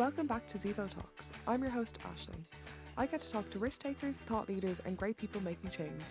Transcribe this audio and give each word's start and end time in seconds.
Welcome 0.00 0.26
back 0.26 0.48
to 0.48 0.56
Zevo 0.56 0.88
Talks. 0.88 1.30
I'm 1.46 1.60
your 1.60 1.70
host, 1.70 1.98
Ashling. 2.00 2.42
I 2.96 3.04
get 3.04 3.20
to 3.20 3.30
talk 3.30 3.50
to 3.50 3.58
risk 3.58 3.82
takers, 3.82 4.16
thought 4.16 4.48
leaders, 4.48 4.80
and 4.86 4.96
great 4.96 5.18
people 5.18 5.42
making 5.42 5.68
change. 5.68 6.02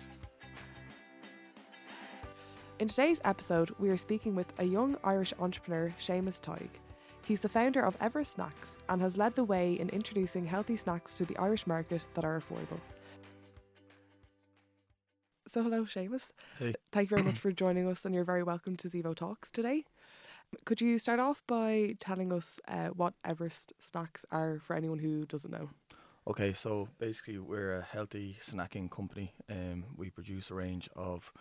In 2.78 2.86
today's 2.86 3.20
episode, 3.24 3.74
we 3.80 3.88
are 3.88 3.96
speaking 3.96 4.36
with 4.36 4.46
a 4.60 4.64
young 4.64 4.96
Irish 5.02 5.34
entrepreneur, 5.40 5.92
Seamus 5.98 6.40
Tighe. 6.40 6.68
He's 7.26 7.40
the 7.40 7.48
founder 7.48 7.80
of 7.80 7.96
Everest 8.00 8.34
Snacks 8.34 8.76
and 8.88 9.02
has 9.02 9.16
led 9.16 9.34
the 9.34 9.42
way 9.42 9.72
in 9.72 9.88
introducing 9.88 10.46
healthy 10.46 10.76
snacks 10.76 11.16
to 11.16 11.24
the 11.24 11.36
Irish 11.38 11.66
market 11.66 12.06
that 12.14 12.24
are 12.24 12.40
affordable. 12.40 12.78
So, 15.48 15.64
hello, 15.64 15.82
Seamus. 15.82 16.30
Hey. 16.60 16.74
Thank 16.92 17.10
you 17.10 17.16
very 17.16 17.26
much 17.26 17.38
for 17.40 17.50
joining 17.50 17.88
us, 17.88 18.04
and 18.04 18.14
you're 18.14 18.22
very 18.22 18.44
welcome 18.44 18.76
to 18.76 18.88
Zevo 18.88 19.16
Talks 19.16 19.50
today. 19.50 19.86
Could 20.64 20.80
you 20.80 20.98
start 20.98 21.20
off 21.20 21.42
by 21.46 21.94
telling 21.98 22.32
us 22.32 22.58
uh, 22.66 22.88
what 22.88 23.14
Everest 23.24 23.72
Snacks 23.78 24.24
are 24.30 24.60
for 24.64 24.74
anyone 24.74 24.98
who 24.98 25.24
doesn't 25.24 25.50
know? 25.50 25.70
Okay, 26.26 26.52
so 26.52 26.88
basically 26.98 27.38
we're 27.38 27.78
a 27.78 27.82
healthy 27.82 28.36
snacking 28.42 28.90
company. 28.90 29.32
Um, 29.48 29.84
we 29.96 30.10
produce 30.10 30.50
a 30.50 30.54
range 30.54 30.88
of 30.94 31.32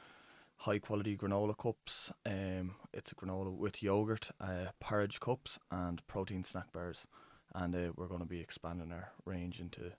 high 0.57 0.79
quality 0.79 1.17
granola 1.17 1.57
cups. 1.57 2.11
Um, 2.25 2.75
it's 2.93 3.11
a 3.11 3.15
granola 3.15 3.55
with 3.55 3.83
yogurt, 3.83 4.31
uh, 4.39 4.71
porridge 4.79 5.19
cups, 5.19 5.59
and 5.71 6.05
protein 6.07 6.43
snack 6.43 6.71
bars. 6.71 7.05
And 7.53 7.75
uh, 7.75 7.91
we're 7.95 8.07
going 8.07 8.21
to 8.21 8.25
be 8.25 8.39
expanding 8.39 8.91
our 8.91 9.11
range 9.25 9.59
into 9.59 9.91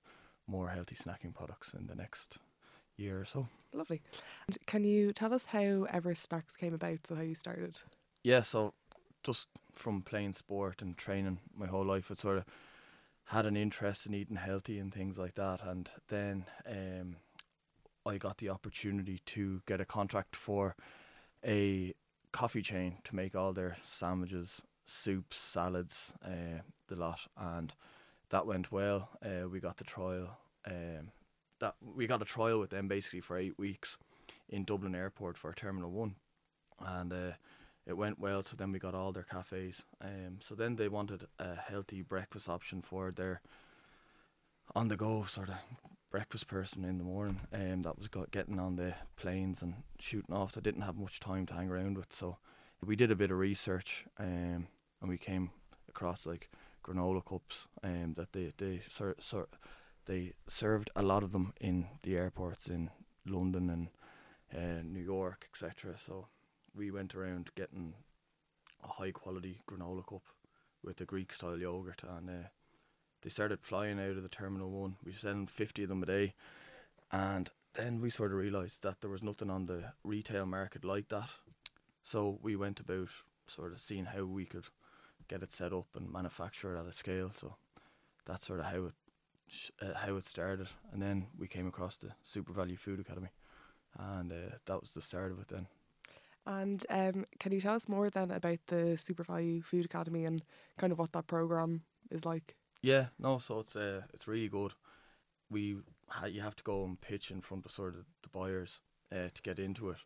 more 0.46 0.68
healthy 0.68 0.96
snacking 0.96 1.34
products 1.34 1.72
in 1.78 1.86
the 1.86 1.94
next 1.94 2.38
year 2.96 3.20
or 3.20 3.24
so. 3.24 3.48
Lovely. 3.72 4.02
And 4.48 4.58
can 4.66 4.84
you 4.84 5.12
tell 5.12 5.34
us 5.34 5.46
how 5.46 5.86
Everest 5.90 6.24
Snacks 6.24 6.56
came 6.56 6.74
about? 6.74 7.06
So, 7.06 7.14
how 7.14 7.22
you 7.22 7.34
started? 7.34 7.80
Yeah, 8.22 8.42
so 8.42 8.74
just 9.22 9.48
from 9.74 10.02
playing 10.02 10.32
sport 10.34 10.82
and 10.82 10.96
training 10.96 11.38
my 11.54 11.66
whole 11.66 11.84
life, 11.84 12.10
I 12.10 12.14
sort 12.14 12.38
of 12.38 12.44
had 13.26 13.46
an 13.46 13.56
interest 13.56 14.06
in 14.06 14.14
eating 14.14 14.36
healthy 14.36 14.78
and 14.78 14.92
things 14.92 15.18
like 15.18 15.34
that. 15.36 15.64
And 15.64 15.90
then 16.08 16.46
um, 16.66 17.16
I 18.04 18.18
got 18.18 18.38
the 18.38 18.48
opportunity 18.48 19.20
to 19.26 19.62
get 19.66 19.80
a 19.80 19.84
contract 19.84 20.34
for 20.34 20.74
a 21.44 21.94
coffee 22.32 22.62
chain 22.62 22.98
to 23.04 23.14
make 23.14 23.34
all 23.34 23.52
their 23.52 23.76
sandwiches, 23.84 24.62
soups, 24.84 25.36
salads, 25.36 26.12
uh, 26.24 26.62
the 26.88 26.96
lot, 26.96 27.20
and 27.36 27.72
that 28.30 28.46
went 28.46 28.72
well. 28.72 29.10
Uh, 29.24 29.48
we 29.48 29.60
got 29.60 29.76
the 29.76 29.84
trial. 29.84 30.38
Um, 30.66 31.12
that 31.60 31.76
we 31.80 32.06
got 32.06 32.22
a 32.22 32.26
trial 32.26 32.58
with 32.58 32.70
them 32.70 32.88
basically 32.88 33.20
for 33.20 33.36
eight 33.36 33.58
weeks 33.58 33.98
in 34.48 34.64
Dublin 34.64 34.94
Airport 34.94 35.38
for 35.38 35.52
Terminal 35.52 35.90
One, 35.90 36.16
and 36.80 37.12
uh, 37.12 37.32
it 37.86 37.96
went 37.96 38.18
well. 38.18 38.42
So 38.42 38.56
then 38.56 38.72
we 38.72 38.78
got 38.78 38.94
all 38.94 39.12
their 39.12 39.24
cafes. 39.24 39.82
Um, 40.00 40.38
so 40.40 40.54
then 40.54 40.76
they 40.76 40.88
wanted 40.88 41.26
a 41.38 41.54
healthy 41.54 42.02
breakfast 42.02 42.48
option 42.48 42.82
for 42.82 43.10
their 43.10 43.40
on 44.74 44.88
the 44.88 44.96
go 44.96 45.24
sort 45.24 45.48
of 45.48 45.56
breakfast 46.10 46.46
person 46.46 46.84
in 46.84 46.98
the 46.98 47.04
morning. 47.04 47.40
Um, 47.52 47.82
that 47.82 47.98
was 47.98 48.08
got 48.08 48.30
getting 48.30 48.58
on 48.58 48.76
the 48.76 48.94
planes 49.16 49.62
and 49.62 49.74
shooting 49.98 50.34
off. 50.34 50.52
They 50.52 50.60
didn't 50.60 50.82
have 50.82 50.96
much 50.96 51.20
time 51.20 51.46
to 51.46 51.54
hang 51.54 51.68
around 51.70 51.96
with. 51.96 52.12
So 52.12 52.38
we 52.84 52.96
did 52.96 53.10
a 53.10 53.16
bit 53.16 53.30
of 53.30 53.38
research. 53.38 54.04
Um, 54.18 54.68
and 55.00 55.08
we 55.08 55.18
came 55.18 55.50
across 55.88 56.26
like 56.26 56.50
granola 56.84 57.24
cups. 57.24 57.66
Um, 57.82 58.14
that 58.14 58.32
they 58.32 58.52
they 58.58 58.82
sort 58.88 59.22
sort 59.22 59.50
they 60.06 60.34
served 60.46 60.90
a 60.96 61.02
lot 61.02 61.22
of 61.22 61.32
them 61.32 61.52
in 61.60 61.86
the 62.02 62.16
airports 62.16 62.66
in 62.66 62.90
London 63.26 63.70
and 63.70 63.88
uh, 64.54 64.82
New 64.82 65.02
York, 65.02 65.48
etc. 65.52 65.94
So 65.98 66.26
we 66.74 66.90
went 66.90 67.14
around 67.14 67.50
getting 67.54 67.94
a 68.82 68.88
high 68.88 69.10
quality 69.10 69.60
granola 69.68 70.06
cup 70.06 70.22
with 70.82 71.00
a 71.00 71.04
Greek 71.04 71.32
style 71.32 71.58
yogurt, 71.58 72.02
and 72.08 72.30
uh, 72.30 72.48
they 73.22 73.30
started 73.30 73.60
flying 73.60 74.00
out 74.00 74.16
of 74.16 74.22
the 74.22 74.28
Terminal 74.28 74.70
One. 74.70 74.96
We 75.04 75.12
sent 75.12 75.50
fifty 75.50 75.82
of 75.82 75.88
them 75.88 76.02
a 76.02 76.06
day, 76.06 76.34
and 77.12 77.50
then 77.74 78.00
we 78.00 78.10
sort 78.10 78.32
of 78.32 78.38
realised 78.38 78.82
that 78.82 79.00
there 79.00 79.10
was 79.10 79.22
nothing 79.22 79.50
on 79.50 79.66
the 79.66 79.92
retail 80.02 80.46
market 80.46 80.84
like 80.84 81.08
that. 81.08 81.28
So 82.02 82.38
we 82.42 82.56
went 82.56 82.80
about 82.80 83.08
sort 83.46 83.72
of 83.72 83.80
seeing 83.80 84.06
how 84.06 84.24
we 84.24 84.46
could 84.46 84.66
get 85.28 85.42
it 85.42 85.52
set 85.52 85.72
up 85.72 85.88
and 85.94 86.10
manufacture 86.10 86.74
it 86.74 86.80
at 86.80 86.86
a 86.86 86.92
scale. 86.92 87.30
So 87.30 87.56
that's 88.24 88.46
sort 88.46 88.60
of 88.60 88.66
how 88.66 88.86
it 88.86 88.94
sh- 89.48 89.70
uh, 89.82 89.94
how 89.94 90.16
it 90.16 90.24
started, 90.24 90.68
and 90.92 91.02
then 91.02 91.26
we 91.38 91.46
came 91.46 91.66
across 91.66 91.98
the 91.98 92.12
SuperValu 92.26 92.78
Food 92.78 93.00
Academy, 93.00 93.30
and 93.98 94.32
uh, 94.32 94.56
that 94.64 94.80
was 94.80 94.92
the 94.92 95.02
start 95.02 95.30
of 95.32 95.40
it. 95.40 95.48
Then 95.48 95.66
And 96.46 96.84
um, 96.88 97.26
can 97.38 97.52
you 97.52 97.60
tell 97.60 97.74
us 97.74 97.88
more 97.88 98.10
then 98.10 98.30
about 98.30 98.58
the 98.68 98.96
SuperValu 98.96 99.64
Food 99.64 99.84
Academy 99.84 100.24
and 100.24 100.42
kind 100.78 100.92
of 100.92 100.98
what 100.98 101.12
that 101.12 101.26
program 101.26 101.82
is 102.10 102.24
like? 102.24 102.56
yeah, 102.82 103.06
no, 103.18 103.38
so 103.38 103.60
it's 103.60 103.76
uh, 103.76 104.02
it's 104.14 104.26
really 104.26 104.48
good. 104.48 104.72
We 105.50 105.78
ha- 106.08 106.26
you 106.26 106.40
have 106.40 106.56
to 106.56 106.64
go 106.64 106.84
and 106.84 107.00
pitch 107.00 107.30
in 107.30 107.40
front 107.40 107.66
of 107.66 107.72
sort 107.72 107.94
of 107.94 108.04
the 108.22 108.28
buyers 108.28 108.80
uh, 109.12 109.28
to 109.34 109.42
get 109.42 109.58
into 109.58 109.90
it, 109.90 109.98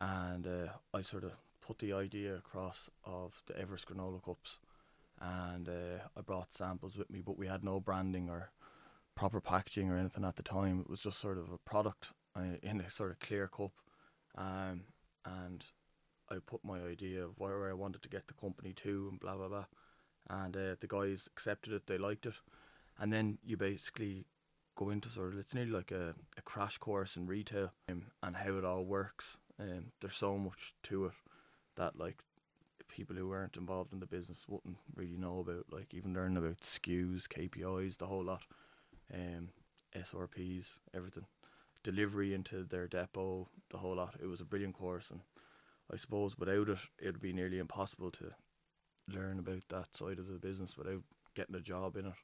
and 0.00 0.46
uh, 0.46 0.68
I 0.92 1.02
sort 1.02 1.24
of 1.24 1.32
put 1.60 1.78
the 1.78 1.92
idea 1.92 2.34
across 2.34 2.90
of 3.04 3.42
the 3.46 3.58
Everest 3.58 3.88
granola 3.88 4.22
cups, 4.22 4.58
and 5.20 5.68
uh, 5.68 6.08
I 6.16 6.20
brought 6.20 6.52
samples 6.52 6.96
with 6.96 7.10
me, 7.10 7.22
but 7.24 7.38
we 7.38 7.46
had 7.46 7.64
no 7.64 7.80
branding 7.80 8.28
or 8.28 8.50
proper 9.14 9.40
packaging 9.40 9.90
or 9.90 9.96
anything 9.96 10.24
at 10.24 10.36
the 10.36 10.42
time. 10.42 10.80
It 10.80 10.90
was 10.90 11.00
just 11.00 11.20
sort 11.20 11.38
of 11.38 11.50
a 11.52 11.58
product 11.58 12.08
uh, 12.36 12.58
in 12.62 12.80
a 12.80 12.90
sort 12.90 13.12
of 13.12 13.20
clear 13.20 13.48
cup, 13.48 13.72
um, 14.36 14.82
and 15.24 15.64
I 16.30 16.36
put 16.44 16.64
my 16.64 16.80
idea 16.80 17.24
of 17.24 17.38
where 17.38 17.68
I 17.68 17.74
wanted 17.74 18.02
to 18.02 18.08
get 18.08 18.26
the 18.26 18.34
company 18.34 18.72
to 18.74 19.08
and 19.10 19.20
blah 19.20 19.36
blah 19.36 19.48
blah, 19.48 19.66
and 20.28 20.56
uh, 20.56 20.76
the 20.80 20.88
guys 20.88 21.28
accepted 21.32 21.72
it. 21.72 21.86
They 21.86 21.98
liked 21.98 22.26
it, 22.26 22.34
and 22.98 23.12
then 23.12 23.38
you 23.44 23.56
basically 23.56 24.26
go 24.76 24.90
into 24.90 25.08
sort 25.08 25.32
of 25.32 25.38
it's 25.38 25.54
nearly 25.54 25.70
like 25.70 25.92
a, 25.92 26.14
a 26.36 26.42
crash 26.42 26.78
course 26.78 27.16
in 27.16 27.26
retail 27.26 27.72
um, 27.88 28.06
and 28.22 28.36
how 28.36 28.56
it 28.56 28.64
all 28.64 28.84
works. 28.84 29.36
Um, 29.58 29.92
there's 30.00 30.16
so 30.16 30.36
much 30.36 30.74
to 30.84 31.06
it 31.06 31.12
that 31.76 31.98
like 31.98 32.22
people 32.88 33.16
who 33.16 33.28
weren't 33.28 33.56
involved 33.56 33.92
in 33.92 34.00
the 34.00 34.06
business 34.06 34.46
wouldn't 34.48 34.76
really 34.94 35.16
know 35.16 35.40
about. 35.40 35.66
Like 35.70 35.92
even 35.92 36.14
learning 36.14 36.38
about 36.38 36.60
SKUs, 36.60 37.26
KPIs, 37.28 37.98
the 37.98 38.06
whole 38.06 38.24
lot, 38.24 38.42
um, 39.12 39.50
SRPs, 39.96 40.78
everything, 40.94 41.26
delivery 41.84 42.34
into 42.34 42.64
their 42.64 42.88
depot, 42.88 43.48
the 43.70 43.78
whole 43.78 43.96
lot. 43.96 44.16
It 44.20 44.26
was 44.26 44.40
a 44.40 44.44
brilliant 44.44 44.74
course, 44.74 45.10
and 45.10 45.20
I 45.92 45.96
suppose 45.96 46.36
without 46.36 46.68
it, 46.68 46.78
it'd 46.98 47.20
be 47.20 47.32
nearly 47.32 47.58
impossible 47.58 48.10
to 48.12 48.32
learn 49.08 49.38
about 49.38 49.62
that 49.68 49.94
side 49.94 50.18
of 50.18 50.26
the 50.26 50.38
business 50.38 50.76
without 50.76 51.02
getting 51.36 51.54
a 51.54 51.60
job 51.60 51.96
in 51.96 52.06
it 52.06 52.14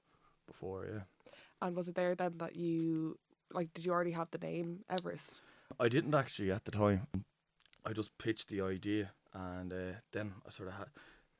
before. 0.47 0.87
Yeah. 0.91 1.33
And 1.63 1.77
was 1.77 1.89
it 1.89 1.95
there 1.95 2.15
then 2.15 2.39
that 2.39 2.57
you, 2.57 3.19
like, 3.53 3.73
did 3.75 3.85
you 3.85 3.93
already 3.93 4.13
have 4.13 4.31
the 4.31 4.39
name 4.39 4.81
Everest? 4.89 5.43
I 5.79 5.89
didn't 5.89 6.15
actually 6.15 6.51
at 6.51 6.65
the 6.65 6.71
time. 6.71 7.07
I 7.85 7.93
just 7.93 8.17
pitched 8.19 8.49
the 8.49 8.63
idea, 8.63 9.13
and 9.33 9.73
uh, 9.73 9.99
then 10.13 10.33
I 10.47 10.51
sort 10.51 10.69
of 10.69 10.75
had. 10.75 10.89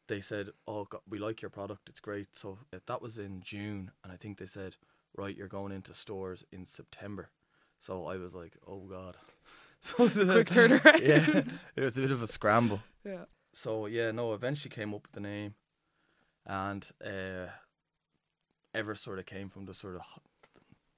They 0.09 0.21
said, 0.21 0.51
"Oh, 0.67 0.85
God, 0.85 1.03
we 1.09 1.19
like 1.19 1.43
your 1.43 1.51
product. 1.51 1.89
It's 1.89 2.01
great." 2.01 2.29
So 2.35 2.59
uh, 2.73 2.79
that 2.87 3.03
was 3.03 3.19
in 3.19 3.41
June, 3.43 3.91
and 4.03 4.13
I 4.13 4.17
think 4.17 4.39
they 4.39 4.47
said, 4.47 4.77
"Right, 5.17 5.37
you're 5.37 5.49
going 5.49 5.73
into 5.73 5.95
stores 5.95 6.45
in 6.53 6.67
September." 6.67 7.31
So 7.81 8.07
I 8.07 8.17
was 8.17 8.35
like, 8.35 8.57
"Oh 8.67 8.81
God!" 8.81 9.17
So 9.83 10.11
Quick 10.11 10.49
turnaround. 10.51 11.01
yeah, 11.03 11.43
it 11.75 11.83
was 11.83 11.97
a 11.97 12.03
bit 12.03 12.11
of 12.11 12.23
a 12.23 12.27
scramble. 12.27 12.83
Yeah. 13.03 13.25
So 13.55 13.87
yeah, 13.87 14.11
no, 14.11 14.35
eventually 14.35 14.71
came 14.71 14.93
up 14.93 15.05
with 15.05 15.13
the 15.13 15.21
name, 15.21 15.55
and 16.45 16.87
uh, 17.03 17.47
ever 18.75 18.95
sort 18.95 19.19
of 19.19 19.25
came 19.25 19.49
from 19.49 19.65
the 19.65 19.73
sort 19.73 19.97
of 19.97 20.03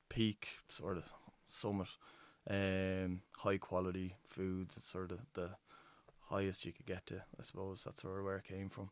peak, 0.09 0.49
sort 0.69 0.97
of 0.97 1.05
summit, 1.47 1.87
um, 2.51 3.23
high 3.39 3.59
quality 3.59 4.17
foods. 4.27 4.77
Sort 4.85 5.13
of 5.13 5.21
the 5.35 5.51
highest 6.29 6.65
you 6.65 6.73
could 6.73 6.87
get 6.87 7.07
to, 7.07 7.23
I 7.39 7.43
suppose. 7.45 7.83
That's 7.85 8.03
sort 8.03 8.19
of 8.19 8.25
where 8.25 8.39
it 8.39 8.49
came 8.49 8.69
from. 8.69 8.91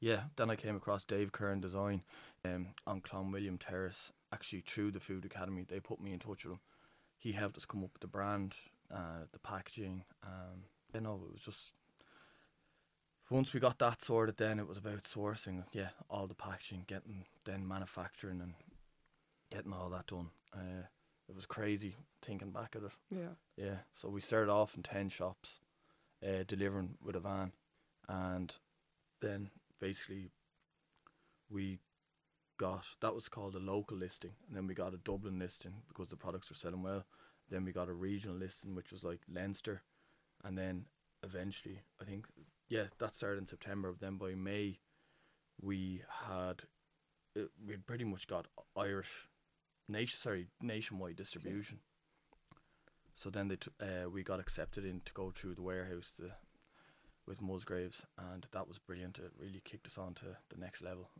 Yeah, 0.00 0.22
then 0.36 0.50
I 0.50 0.56
came 0.56 0.74
across 0.74 1.04
Dave 1.04 1.30
Kern 1.30 1.60
Design, 1.60 2.02
um, 2.44 2.68
on 2.86 3.00
Clanwilliam 3.00 3.58
Terrace. 3.60 4.12
Actually, 4.32 4.62
through 4.62 4.92
the 4.92 5.00
Food 5.00 5.24
Academy, 5.24 5.66
they 5.68 5.78
put 5.78 6.00
me 6.00 6.12
in 6.12 6.18
touch 6.18 6.44
with 6.44 6.54
him. 6.54 6.60
He 7.20 7.32
helped 7.32 7.58
us 7.58 7.66
come 7.66 7.84
up 7.84 7.90
with 7.92 8.00
the 8.00 8.08
brand, 8.08 8.54
uh, 8.92 9.26
the 9.30 9.38
packaging. 9.38 10.04
Um, 10.24 10.64
you 10.94 11.02
know, 11.02 11.20
it 11.26 11.32
was 11.32 11.42
just 11.42 11.74
once 13.30 13.52
we 13.52 13.60
got 13.60 13.78
that 13.78 14.02
sorted, 14.02 14.38
then 14.38 14.58
it 14.58 14.66
was 14.66 14.78
about 14.78 15.04
sourcing, 15.04 15.64
yeah, 15.72 15.90
all 16.08 16.26
the 16.26 16.34
packaging, 16.34 16.84
getting 16.86 17.26
then 17.44 17.68
manufacturing 17.68 18.40
and 18.40 18.54
getting 19.52 19.72
all 19.72 19.90
that 19.90 20.06
done. 20.06 20.30
Uh, 20.52 20.86
it 21.28 21.36
was 21.36 21.46
crazy 21.46 21.94
thinking 22.22 22.50
back 22.50 22.74
at 22.74 22.82
it. 22.82 22.90
Yeah. 23.10 23.34
Yeah, 23.56 23.76
so 23.92 24.08
we 24.08 24.20
started 24.22 24.50
off 24.50 24.74
in 24.74 24.82
ten 24.82 25.10
shops, 25.10 25.60
uh, 26.26 26.42
delivering 26.46 26.96
with 27.04 27.16
a 27.16 27.20
van, 27.20 27.52
and 28.08 28.56
then 29.20 29.50
basically 29.78 30.30
we 31.50 31.78
got 32.60 32.84
that 33.00 33.14
was 33.14 33.28
called 33.28 33.54
a 33.54 33.58
local 33.58 33.96
listing, 33.96 34.32
and 34.46 34.54
then 34.54 34.66
we 34.66 34.74
got 34.74 34.92
a 34.92 34.98
Dublin 34.98 35.38
listing 35.38 35.72
because 35.88 36.10
the 36.10 36.16
products 36.16 36.50
were 36.50 36.56
selling 36.56 36.82
well. 36.82 37.04
Then 37.50 37.64
we 37.64 37.72
got 37.72 37.88
a 37.88 37.94
regional 37.94 38.36
listing, 38.36 38.74
which 38.74 38.92
was 38.92 39.02
like 39.02 39.20
Leinster, 39.32 39.82
and 40.44 40.58
then 40.58 40.84
eventually, 41.24 41.80
I 42.00 42.04
think, 42.04 42.26
yeah, 42.68 42.84
that 42.98 43.14
started 43.14 43.38
in 43.38 43.46
September. 43.46 43.94
Then 43.98 44.18
by 44.18 44.34
May, 44.34 44.78
we 45.60 46.02
had 46.28 46.64
it, 47.34 47.48
we'd 47.66 47.86
pretty 47.86 48.04
much 48.04 48.26
got 48.26 48.46
Irish, 48.76 49.26
nation 49.88 50.18
sorry 50.18 50.48
nationwide 50.60 51.16
distribution. 51.16 51.78
So 53.14 53.30
then 53.30 53.48
they 53.48 53.56
t- 53.56 53.70
uh, 53.80 54.10
we 54.10 54.22
got 54.22 54.38
accepted 54.38 54.84
in 54.84 55.00
to 55.06 55.12
go 55.14 55.32
through 55.34 55.54
the 55.54 55.62
warehouse 55.62 56.12
to, 56.18 56.30
with 57.26 57.40
Musgraves, 57.40 58.04
and 58.32 58.46
that 58.52 58.68
was 58.68 58.78
brilliant. 58.78 59.18
It 59.18 59.32
really 59.38 59.62
kicked 59.64 59.86
us 59.86 59.96
on 59.96 60.14
to 60.16 60.36
the 60.50 60.60
next 60.60 60.82
level. 60.82 61.10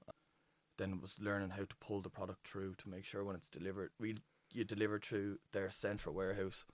Then 0.80 0.94
it 0.94 1.02
was 1.02 1.16
learning 1.20 1.50
how 1.50 1.64
to 1.66 1.76
pull 1.78 2.00
the 2.00 2.08
product 2.08 2.48
through 2.48 2.74
to 2.76 2.88
make 2.88 3.04
sure 3.04 3.22
when 3.22 3.36
it's 3.36 3.50
delivered, 3.50 3.90
we 3.98 4.16
you 4.50 4.64
deliver 4.64 4.98
through 4.98 5.38
their 5.52 5.70
central 5.70 6.14
warehouse, 6.14 6.64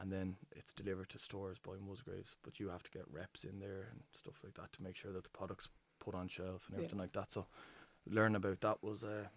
and 0.00 0.10
then 0.10 0.36
it's 0.56 0.72
delivered 0.72 1.10
to 1.10 1.18
stores 1.18 1.58
by 1.58 1.72
Musgraves. 1.78 2.36
But 2.42 2.58
you 2.58 2.70
have 2.70 2.82
to 2.84 2.90
get 2.90 3.02
reps 3.12 3.44
in 3.44 3.60
there 3.60 3.88
and 3.90 4.00
stuff 4.18 4.40
like 4.42 4.54
that 4.54 4.72
to 4.72 4.82
make 4.82 4.96
sure 4.96 5.12
that 5.12 5.24
the 5.24 5.28
product's 5.38 5.68
put 6.00 6.14
on 6.14 6.26
shelf 6.28 6.62
and 6.66 6.72
Yeah. 6.72 6.78
everything 6.78 7.00
like 7.00 7.12
that. 7.12 7.30
So 7.32 7.46
learning 8.06 8.36
about 8.36 8.62
that 8.62 8.82
was 8.82 9.04
uh, 9.04 9.28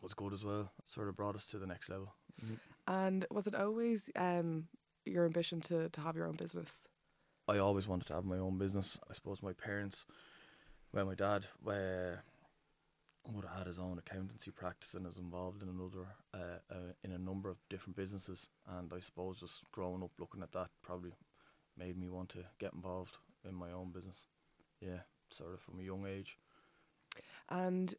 was 0.00 0.14
good 0.14 0.32
as 0.32 0.42
well. 0.42 0.72
Sort 0.86 1.08
of 1.08 1.16
brought 1.16 1.36
us 1.36 1.46
to 1.48 1.58
the 1.58 1.66
next 1.66 1.90
level. 1.90 2.14
And 2.86 3.26
was 3.30 3.46
it 3.46 3.54
always 3.54 4.08
um, 4.16 4.68
your 5.04 5.26
ambition 5.26 5.60
to, 5.60 5.90
to 5.90 6.00
have 6.00 6.16
your 6.16 6.26
own 6.26 6.36
business? 6.36 6.88
I 7.46 7.58
always 7.58 7.86
wanted 7.86 8.06
to 8.06 8.14
have 8.14 8.24
my 8.24 8.38
own 8.38 8.56
business. 8.56 8.98
I 9.10 9.12
suppose 9.12 9.42
my 9.42 9.52
parents, 9.52 10.06
well, 10.94 11.04
my 11.04 11.14
dad 11.14 11.44
uh, 11.68 12.22
would 13.26 13.44
have 13.44 13.58
had 13.58 13.66
his 13.66 13.78
own 13.78 13.98
accountancy 13.98 14.50
practice 14.50 14.94
and 14.94 15.06
was 15.06 15.18
involved 15.18 15.62
in 15.62 15.68
another, 15.68 16.06
uh, 16.34 16.58
uh, 16.70 16.92
in 17.04 17.12
a 17.12 17.18
number 17.18 17.48
of 17.50 17.58
different 17.68 17.96
businesses. 17.96 18.48
And 18.66 18.92
I 18.92 19.00
suppose 19.00 19.40
just 19.40 19.70
growing 19.72 20.02
up 20.02 20.12
looking 20.18 20.42
at 20.42 20.52
that 20.52 20.70
probably 20.82 21.12
made 21.76 21.98
me 21.98 22.08
want 22.08 22.30
to 22.30 22.44
get 22.58 22.72
involved 22.72 23.16
in 23.48 23.54
my 23.54 23.72
own 23.72 23.90
business. 23.92 24.24
Yeah, 24.80 25.00
sort 25.30 25.54
of 25.54 25.60
from 25.60 25.80
a 25.80 25.82
young 25.82 26.06
age. 26.06 26.38
And 27.48 27.94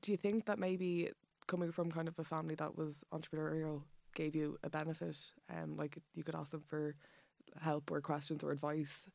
do 0.00 0.12
you 0.12 0.16
think 0.16 0.46
that 0.46 0.58
maybe 0.58 1.10
coming 1.46 1.72
from 1.72 1.90
kind 1.90 2.08
of 2.08 2.18
a 2.18 2.24
family 2.24 2.54
that 2.54 2.76
was 2.76 3.04
entrepreneurial 3.12 3.82
gave 4.14 4.36
you 4.36 4.58
a 4.62 4.70
benefit? 4.70 5.18
Um, 5.48 5.76
like 5.76 5.98
you 6.14 6.22
could 6.22 6.36
ask 6.36 6.52
them 6.52 6.62
for 6.66 6.94
help 7.60 7.90
or 7.90 8.00
questions 8.00 8.44
or 8.44 8.52
advice. 8.52 9.08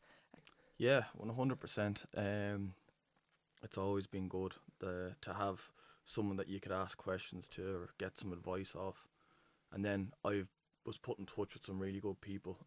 Yeah, 0.77 1.03
one 1.13 1.33
hundred 1.33 1.59
percent. 1.59 2.03
Um, 2.17 2.73
it's 3.65 3.79
always 3.79 4.05
been 4.05 4.27
good 4.27 4.53
the, 4.79 5.15
to 5.21 5.33
have 5.33 5.59
someone 6.05 6.37
that 6.37 6.47
you 6.47 6.59
could 6.59 6.71
ask 6.71 6.97
questions 6.97 7.49
to 7.49 7.63
or 7.75 7.89
get 7.97 8.15
some 8.15 8.31
advice 8.31 8.75
off, 8.75 9.07
and 9.73 9.83
then 9.83 10.11
I 10.23 10.43
was 10.85 10.97
put 10.97 11.17
in 11.17 11.25
touch 11.25 11.55
with 11.55 11.65
some 11.65 11.79
really 11.79 11.99
good 11.99 12.21
people 12.21 12.59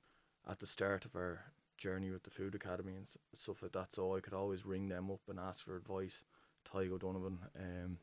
at 0.51 0.59
the 0.59 0.67
start 0.67 1.05
of 1.05 1.15
our 1.15 1.53
journey 1.77 2.11
with 2.11 2.25
the 2.25 2.31
food 2.31 2.57
academy 2.57 2.95
and 2.97 3.07
stuff 3.37 3.63
like 3.63 3.73
that. 3.73 3.95
So 3.95 4.17
I 4.17 4.21
could 4.21 4.35
always 4.35 4.67
ring 4.67 4.89
them 4.89 5.09
up 5.09 5.21
and 5.29 5.39
ask 5.39 5.65
for 5.65 5.77
advice. 5.77 6.25
Tadhg 6.69 6.91
O'Donovan 6.91 7.39
um, 7.57 7.99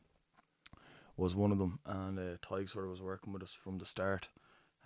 was 1.18 1.34
one 1.34 1.52
of 1.52 1.58
them, 1.58 1.78
and 1.84 2.18
uh, 2.18 2.38
Tadhg 2.38 2.70
sort 2.70 2.86
of 2.86 2.92
was 2.92 3.02
working 3.02 3.34
with 3.34 3.42
us 3.42 3.52
from 3.52 3.76
the 3.76 3.84
start, 3.84 4.28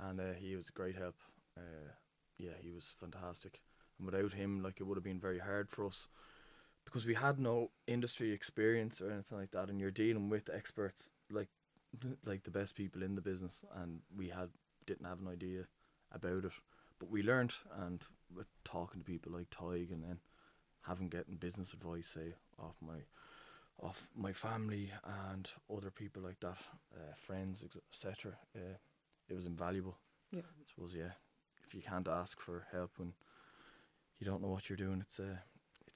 and 0.00 0.20
uh, 0.20 0.32
he 0.36 0.56
was 0.56 0.68
a 0.68 0.72
great 0.72 0.96
help. 0.96 1.14
Uh, 1.56 1.92
yeah, 2.38 2.58
he 2.60 2.72
was 2.72 2.92
fantastic. 2.98 3.60
And 3.98 4.06
without 4.06 4.32
him, 4.32 4.64
like 4.64 4.80
it 4.80 4.84
would 4.84 4.96
have 4.96 5.04
been 5.04 5.20
very 5.20 5.38
hard 5.38 5.70
for 5.70 5.86
us 5.86 6.08
because 6.90 7.06
we 7.06 7.14
had 7.14 7.38
no 7.38 7.70
industry 7.86 8.32
experience 8.32 9.00
or 9.00 9.10
anything 9.10 9.38
like 9.38 9.52
that. 9.52 9.70
And 9.70 9.80
you're 9.80 9.92
dealing 9.92 10.28
with 10.28 10.50
experts, 10.52 11.08
like 11.30 11.48
like 12.24 12.44
the 12.44 12.50
best 12.50 12.74
people 12.74 13.02
in 13.02 13.14
the 13.14 13.20
business, 13.20 13.62
and 13.76 14.00
we 14.16 14.28
had 14.28 14.48
didn't 14.86 15.06
have 15.06 15.20
an 15.20 15.28
idea 15.28 15.64
about 16.12 16.44
it. 16.44 16.52
But 16.98 17.10
we 17.10 17.22
learned 17.22 17.54
and 17.78 18.02
with 18.34 18.46
talking 18.64 19.00
to 19.00 19.04
people 19.04 19.32
like 19.32 19.50
Tadhg, 19.50 19.92
and 19.92 20.02
then 20.02 20.18
having 20.82 21.08
getting 21.08 21.36
business 21.36 21.72
advice, 21.72 22.08
say 22.08 22.34
off 22.58 22.76
my 22.80 23.02
off 23.82 24.10
my 24.14 24.32
family 24.32 24.92
and 25.28 25.50
other 25.74 25.90
people 25.90 26.22
like 26.22 26.40
that, 26.40 26.58
uh, 26.94 27.14
friends, 27.16 27.64
etc. 27.92 28.32
Uh, 28.54 28.76
it 29.28 29.34
was 29.34 29.46
invaluable. 29.46 29.96
Yeah. 30.32 30.40
I 30.40 30.68
suppose 30.68 30.94
yeah. 30.94 31.12
If 31.66 31.74
you 31.74 31.82
can't 31.82 32.08
ask 32.08 32.40
for 32.40 32.66
help 32.72 32.90
when 32.96 33.12
you 34.18 34.26
don't 34.26 34.42
know 34.42 34.48
what 34.48 34.68
you're 34.68 34.76
doing, 34.76 35.00
it's 35.00 35.20
uh, 35.20 35.36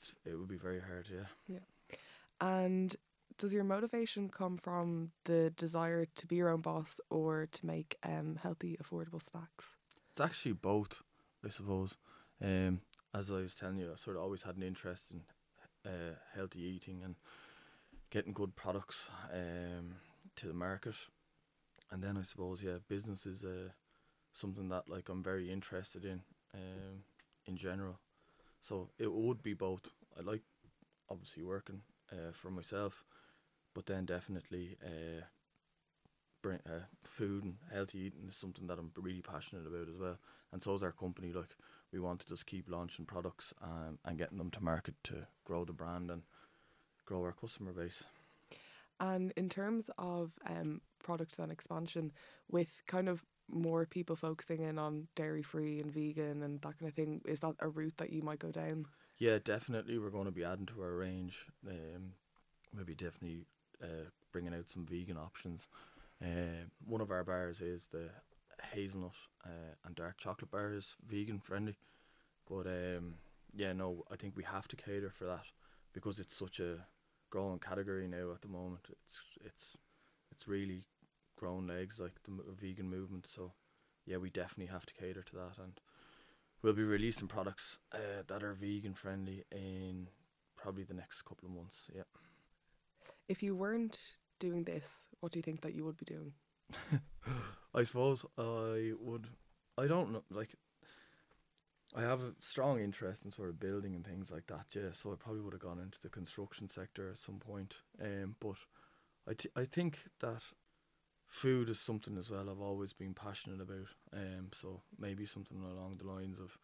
it's 0.04 0.14
it 0.24 0.38
would 0.38 0.48
be 0.48 0.56
very 0.56 0.80
hard. 0.80 1.06
Yeah. 1.10 1.26
Yeah. 1.48 1.96
And 2.40 2.94
does 3.38 3.52
your 3.52 3.64
motivation 3.64 4.28
come 4.28 4.56
from 4.58 5.10
the 5.24 5.50
desire 5.56 6.06
to 6.16 6.26
be 6.26 6.36
your 6.36 6.50
own 6.50 6.60
boss 6.60 7.00
or 7.10 7.46
to 7.50 7.66
make 7.66 7.96
um, 8.02 8.38
healthy, 8.42 8.76
affordable 8.82 9.22
snacks? 9.22 9.76
It's 10.10 10.20
actually 10.20 10.52
both, 10.52 11.02
I 11.44 11.48
suppose. 11.48 11.96
Um, 12.42 12.80
as 13.12 13.30
I 13.30 13.34
was 13.34 13.54
telling 13.54 13.78
you, 13.78 13.90
I 13.92 13.96
sort 13.96 14.16
of 14.16 14.22
always 14.22 14.42
had 14.42 14.56
an 14.56 14.62
interest 14.62 15.12
in 15.12 15.22
uh, 15.90 16.14
healthy 16.34 16.60
eating 16.60 17.02
and 17.04 17.16
getting 18.10 18.32
good 18.32 18.54
products 18.54 19.08
um, 19.32 19.96
to 20.36 20.46
the 20.46 20.54
market. 20.54 20.94
And 21.90 22.02
then 22.02 22.16
I 22.16 22.22
suppose, 22.22 22.62
yeah, 22.62 22.78
business 22.88 23.26
is 23.26 23.44
uh, 23.44 23.70
something 24.32 24.68
that 24.68 24.88
like 24.88 25.08
I'm 25.08 25.22
very 25.22 25.50
interested 25.50 26.04
in 26.04 26.22
um, 26.54 27.04
in 27.46 27.56
general. 27.56 28.00
So 28.64 28.88
it 28.99 29.12
would 29.12 29.43
be 29.43 29.52
both. 29.52 29.90
I 30.19 30.22
like 30.22 30.40
obviously 31.11 31.43
working 31.43 31.82
uh, 32.11 32.32
for 32.32 32.50
myself, 32.50 33.05
but 33.75 33.84
then 33.84 34.06
definitely 34.06 34.78
uh, 34.82 35.25
bring, 36.43 36.61
uh, 36.66 36.87
food 37.02 37.44
and 37.44 37.56
healthy 37.70 37.99
eating 37.99 38.26
is 38.26 38.37
something 38.37 38.66
that 38.69 38.78
I'm 38.78 38.90
really 38.96 39.20
passionate 39.20 39.66
about 39.66 39.88
as 39.88 39.99
well. 40.00 40.16
And 40.50 40.62
so 40.62 40.75
is 40.75 40.82
our 40.82 40.93
company. 40.93 41.32
Like 41.32 41.56
we 41.93 42.00
want 42.00 42.20
to 42.20 42.26
just 42.26 42.46
keep 42.46 42.70
launching 42.70 43.05
products 43.05 43.52
um, 43.62 43.99
and 44.06 44.16
getting 44.16 44.38
them 44.38 44.50
to 44.52 44.64
market 44.64 44.94
to 45.05 45.26
grow 45.44 45.67
the 45.67 45.75
brand 45.75 46.10
and 46.10 46.22
grow 47.05 47.22
our 47.22 47.32
customer 47.32 47.72
base. 47.72 48.02
And 48.99 49.32
in 49.37 49.50
terms 49.50 49.90
of 49.99 50.32
um, 50.49 50.81
product 51.02 51.37
then 51.37 51.50
expansion, 51.50 52.12
with 52.50 52.82
kind 52.87 53.10
of 53.10 53.26
more 53.50 53.87
people 53.87 54.17
focusing 54.17 54.61
in 54.61 54.79
on 54.79 55.08
dairy 55.14 55.43
free 55.43 55.81
and 55.81 55.93
vegan 55.93 56.43
and 56.43 56.61
that 56.62 56.79
kind 56.79 56.88
of 56.88 56.94
thing, 56.94 57.20
is 57.26 57.41
that 57.41 57.55
a 57.61 57.69
route 57.69 57.96
that 57.99 58.12
you 58.12 58.23
might 58.23 58.38
go 58.38 58.50
down? 58.50 58.87
Yeah, 59.19 59.38
definitely. 59.43 59.99
We're 59.99 60.11
going 60.11 60.25
to 60.26 60.32
be 60.32 60.44
adding 60.44 60.67
to 60.67 60.82
our 60.82 60.94
range. 60.94 61.46
Um, 61.69 62.12
maybe 62.76 62.94
definitely 62.94 63.46
uh, 63.82 64.08
bringing 64.32 64.55
out 64.55 64.69
some 64.69 64.87
vegan 64.87 65.17
options. 65.17 65.69
Uh, 66.23 66.67
one 66.87 67.00
of 67.00 67.11
our 67.11 67.25
bars 67.25 67.61
is 67.61 67.88
the 67.88 68.08
hazelnut 68.73 69.12
uh, 69.44 69.75
and 69.85 69.94
dark 69.94 70.17
chocolate 70.19 70.50
bar 70.50 70.73
is 70.73 70.94
vegan 71.06 71.38
friendly, 71.38 71.76
but 72.49 72.67
um, 72.67 73.14
yeah, 73.55 73.73
no, 73.73 74.05
I 74.11 74.17
think 74.17 74.37
we 74.37 74.44
have 74.44 74.69
to 74.69 74.76
cater 74.76 75.11
for 75.11 75.25
that 75.25 75.44
because 75.93 76.19
it's 76.19 76.37
such 76.37 76.61
a 76.61 76.79
growing 77.31 77.58
category 77.58 78.08
now 78.08 78.32
at 78.32 78.43
the 78.43 78.49
moment. 78.49 78.86
It's 78.91 79.20
it's 79.44 79.79
it's 80.31 80.48
really 80.48 80.84
grown 81.44 81.67
legs 81.67 81.98
like 81.98 82.15
the 82.24 82.32
vegan 82.58 82.89
movement. 82.89 83.27
So 83.27 83.53
yeah, 84.06 84.17
we 84.17 84.31
definitely 84.31 84.72
have 84.72 84.86
to 84.86 84.94
cater 84.94 85.22
to 85.22 85.36
that 85.36 85.63
and 85.63 85.79
we'll 86.63 86.72
be 86.72 86.82
releasing 86.82 87.29
products 87.29 87.79
uh, 87.93 88.22
that 88.27 88.43
are 88.43 88.55
vegan 88.55 88.94
friendly 88.94 89.44
in 89.53 90.08
probably 90.56 90.84
the 90.84 90.94
next 90.94 91.22
couple 91.22 91.46
of 91.46 91.55
months. 91.55 91.91
Yeah. 91.94 92.08
If 93.29 93.43
you 93.43 93.55
weren't 93.55 93.98
doing 94.39 94.65
this, 94.65 95.05
what 95.20 95.32
do 95.32 95.39
you 95.39 95.43
think 95.43 95.60
that 95.60 95.74
you 95.74 95.84
would 95.84 95.98
be 95.98 96.06
doing? 96.06 96.32
I 97.74 97.84
suppose 97.84 98.24
I 98.39 98.93
would. 98.98 99.27
I 99.77 99.86
don't 99.86 100.13
know. 100.13 100.22
Like, 100.31 100.55
I 101.94 102.03
have 102.03 102.22
a 102.22 102.34
strong 102.41 102.81
interest 102.81 103.24
in 103.24 103.32
sort 103.32 103.51
of 103.51 103.60
building 103.60 103.94
and 103.94 104.06
things 104.06 104.31
like 104.31 104.46
that. 104.46 104.67
Yeah, 104.70 104.93
so 104.93 105.13
I 105.13 105.17
probably 105.17 105.43
would 105.43 105.53
have 105.53 105.63
gone 105.63 105.81
into 105.81 106.01
the 106.01 106.08
construction 106.08 106.69
sector 106.69 107.10
at 107.10 107.19
some 107.19 107.39
point. 107.39 107.77
Um, 108.01 108.36
but 108.41 108.56
I 109.29 109.34
th- 109.34 109.53
I 109.56 109.65
think 109.65 109.98
that 110.20 110.43
food 111.34 111.69
is 111.69 111.81
something 111.81 112.17
as 112.17 112.31
well 112.31 112.48
I've 112.48 112.60
always 112.60 112.93
been 112.93 113.12
passionate 113.12 113.60
about. 113.60 113.88
Um, 114.12 114.50
so 114.55 114.82
maybe 114.98 115.26
something 115.26 115.58
along 115.58 115.98
the 115.98 116.06
lines 116.06 116.38
of 116.38 116.56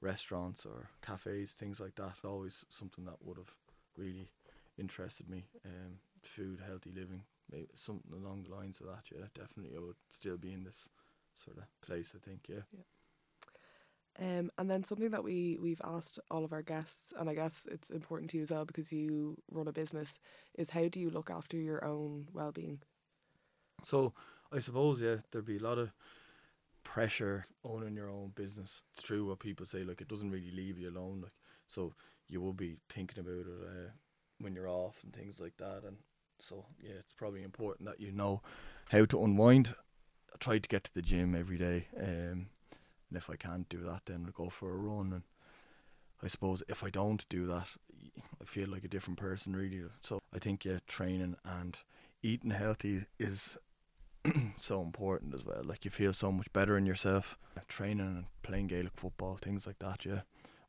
restaurants 0.00 0.66
or 0.66 0.90
cafes, 1.02 1.52
things 1.52 1.78
like 1.78 1.94
that. 1.96 2.16
Always 2.24 2.66
something 2.68 3.04
that 3.04 3.22
would 3.22 3.38
have 3.38 3.54
really 3.96 4.32
interested 4.76 5.30
me. 5.30 5.46
Um, 5.64 6.00
food, 6.24 6.60
healthy 6.66 6.90
living, 6.90 7.22
maybe 7.50 7.68
something 7.76 8.12
along 8.12 8.46
the 8.48 8.54
lines 8.56 8.80
of 8.80 8.86
that. 8.86 9.04
Yeah, 9.12 9.26
definitely, 9.34 9.76
I 9.76 9.80
would 9.80 9.96
still 10.08 10.36
be 10.36 10.52
in 10.52 10.64
this 10.64 10.88
sort 11.34 11.58
of 11.58 11.64
place. 11.80 12.12
I 12.16 12.18
think. 12.18 12.48
Yeah. 12.48 12.62
Um, 14.20 14.50
and 14.58 14.68
then 14.68 14.82
something 14.82 15.10
that 15.10 15.22
we 15.22 15.58
we've 15.62 15.80
asked 15.84 16.18
all 16.28 16.44
of 16.44 16.52
our 16.52 16.62
guests, 16.62 17.12
and 17.16 17.30
I 17.30 17.34
guess 17.34 17.68
it's 17.70 17.90
important 17.90 18.30
to 18.32 18.38
you 18.38 18.42
as 18.42 18.50
well 18.50 18.64
because 18.64 18.92
you 18.92 19.36
run 19.48 19.68
a 19.68 19.72
business, 19.72 20.18
is 20.56 20.70
how 20.70 20.88
do 20.88 20.98
you 20.98 21.08
look 21.08 21.30
after 21.30 21.56
your 21.56 21.84
own 21.84 22.26
well 22.32 22.50
being? 22.50 22.80
So 23.82 24.12
I 24.52 24.58
suppose 24.58 25.00
yeah, 25.00 25.16
there'd 25.30 25.44
be 25.44 25.58
a 25.58 25.62
lot 25.62 25.78
of 25.78 25.92
pressure 26.84 27.46
owning 27.64 27.96
your 27.96 28.10
own 28.10 28.32
business. 28.34 28.82
It's 28.90 29.02
true 29.02 29.26
what 29.26 29.40
people 29.40 29.66
say, 29.66 29.84
like 29.84 30.00
it 30.00 30.08
doesn't 30.08 30.30
really 30.30 30.50
leave 30.50 30.78
you 30.78 30.90
alone. 30.90 31.20
Like 31.22 31.32
so 31.66 31.94
you 32.28 32.40
will 32.40 32.52
be 32.52 32.76
thinking 32.88 33.18
about 33.18 33.46
it 33.46 33.46
uh, 33.46 33.90
when 34.38 34.54
you're 34.54 34.68
off 34.68 35.02
and 35.02 35.12
things 35.12 35.38
like 35.38 35.56
that. 35.58 35.82
And 35.86 35.96
so 36.40 36.66
yeah, 36.82 36.94
it's 36.98 37.14
probably 37.14 37.42
important 37.42 37.88
that 37.88 38.00
you 38.00 38.12
know 38.12 38.42
how 38.90 39.04
to 39.04 39.24
unwind. 39.24 39.74
I 40.32 40.36
try 40.38 40.58
to 40.58 40.68
get 40.68 40.84
to 40.84 40.94
the 40.94 41.02
gym 41.02 41.34
every 41.34 41.58
day. 41.58 41.88
Um, 41.96 42.48
and 43.10 43.16
if 43.16 43.30
I 43.30 43.36
can't 43.36 43.68
do 43.68 43.82
that, 43.84 44.02
then 44.06 44.24
I'll 44.26 44.44
go 44.44 44.50
for 44.50 44.72
a 44.72 44.76
run. 44.76 45.12
And 45.12 45.22
I 46.22 46.28
suppose 46.28 46.62
if 46.68 46.82
I 46.84 46.90
don't 46.90 47.28
do 47.28 47.46
that, 47.46 47.68
I 48.40 48.44
feel 48.44 48.68
like 48.68 48.84
a 48.84 48.88
different 48.88 49.18
person 49.18 49.54
really. 49.54 49.82
So 50.02 50.20
I 50.34 50.38
think 50.38 50.64
yeah, 50.64 50.78
training 50.86 51.36
and 51.44 51.76
eating 52.22 52.50
healthy 52.50 53.06
is 53.18 53.56
so 54.56 54.82
important 54.82 55.34
as 55.34 55.44
well. 55.44 55.62
Like 55.64 55.84
you 55.84 55.90
feel 55.90 56.12
so 56.12 56.32
much 56.32 56.52
better 56.52 56.76
in 56.76 56.86
yourself. 56.86 57.38
Training 57.66 58.00
and 58.00 58.24
playing 58.42 58.68
Gaelic 58.68 58.92
football, 58.94 59.36
things 59.36 59.66
like 59.66 59.78
that, 59.80 60.04
yeah, 60.04 60.20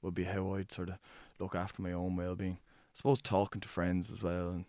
would 0.01 0.15
be 0.15 0.25
how 0.25 0.55
I'd 0.55 0.71
sort 0.71 0.89
of 0.89 0.95
look 1.39 1.55
after 1.55 1.81
my 1.81 1.91
own 1.91 2.15
well 2.15 2.35
being. 2.35 2.59
I 2.61 2.95
suppose 2.95 3.21
talking 3.21 3.61
to 3.61 3.67
friends 3.67 4.11
as 4.11 4.21
well 4.21 4.49
and 4.49 4.65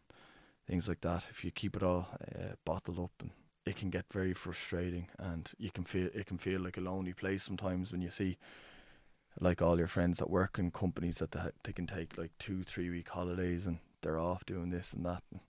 things 0.69 0.87
like 0.87 1.01
that. 1.01 1.25
If 1.31 1.45
you 1.45 1.51
keep 1.51 1.77
it 1.77 1.83
all 1.83 2.09
uh, 2.35 2.55
bottled 2.65 2.99
up, 2.99 3.13
and 3.21 3.31
it 3.67 3.77
can 3.77 3.91
get 3.91 4.07
very 4.13 4.35
frustrating, 4.35 5.09
and 5.19 5.51
you 5.59 5.71
can 5.71 5.85
feel 5.85 6.09
it 6.15 6.27
can 6.27 6.39
feel 6.39 6.61
like 6.61 6.77
a 6.77 6.83
lonely 6.83 7.13
place 7.13 7.43
sometimes 7.43 7.91
when 7.93 8.03
you 8.03 8.11
see 8.11 8.39
like 9.41 9.63
all 9.63 9.79
your 9.79 9.87
friends 9.87 10.19
that 10.19 10.31
work 10.31 10.59
in 10.59 10.71
companies 10.71 11.19
that 11.19 11.33
they, 11.33 11.41
they 11.65 11.73
can 11.73 11.87
take 11.87 12.19
like 12.19 12.33
two, 12.39 12.63
three 12.63 12.91
week 12.91 13.09
holidays 13.09 13.67
and 13.67 13.79
they're 14.03 14.19
off 14.19 14.45
doing 14.45 14.71
this 14.71 14.93
and 14.93 15.05
that. 15.07 15.23
And 15.31 15.41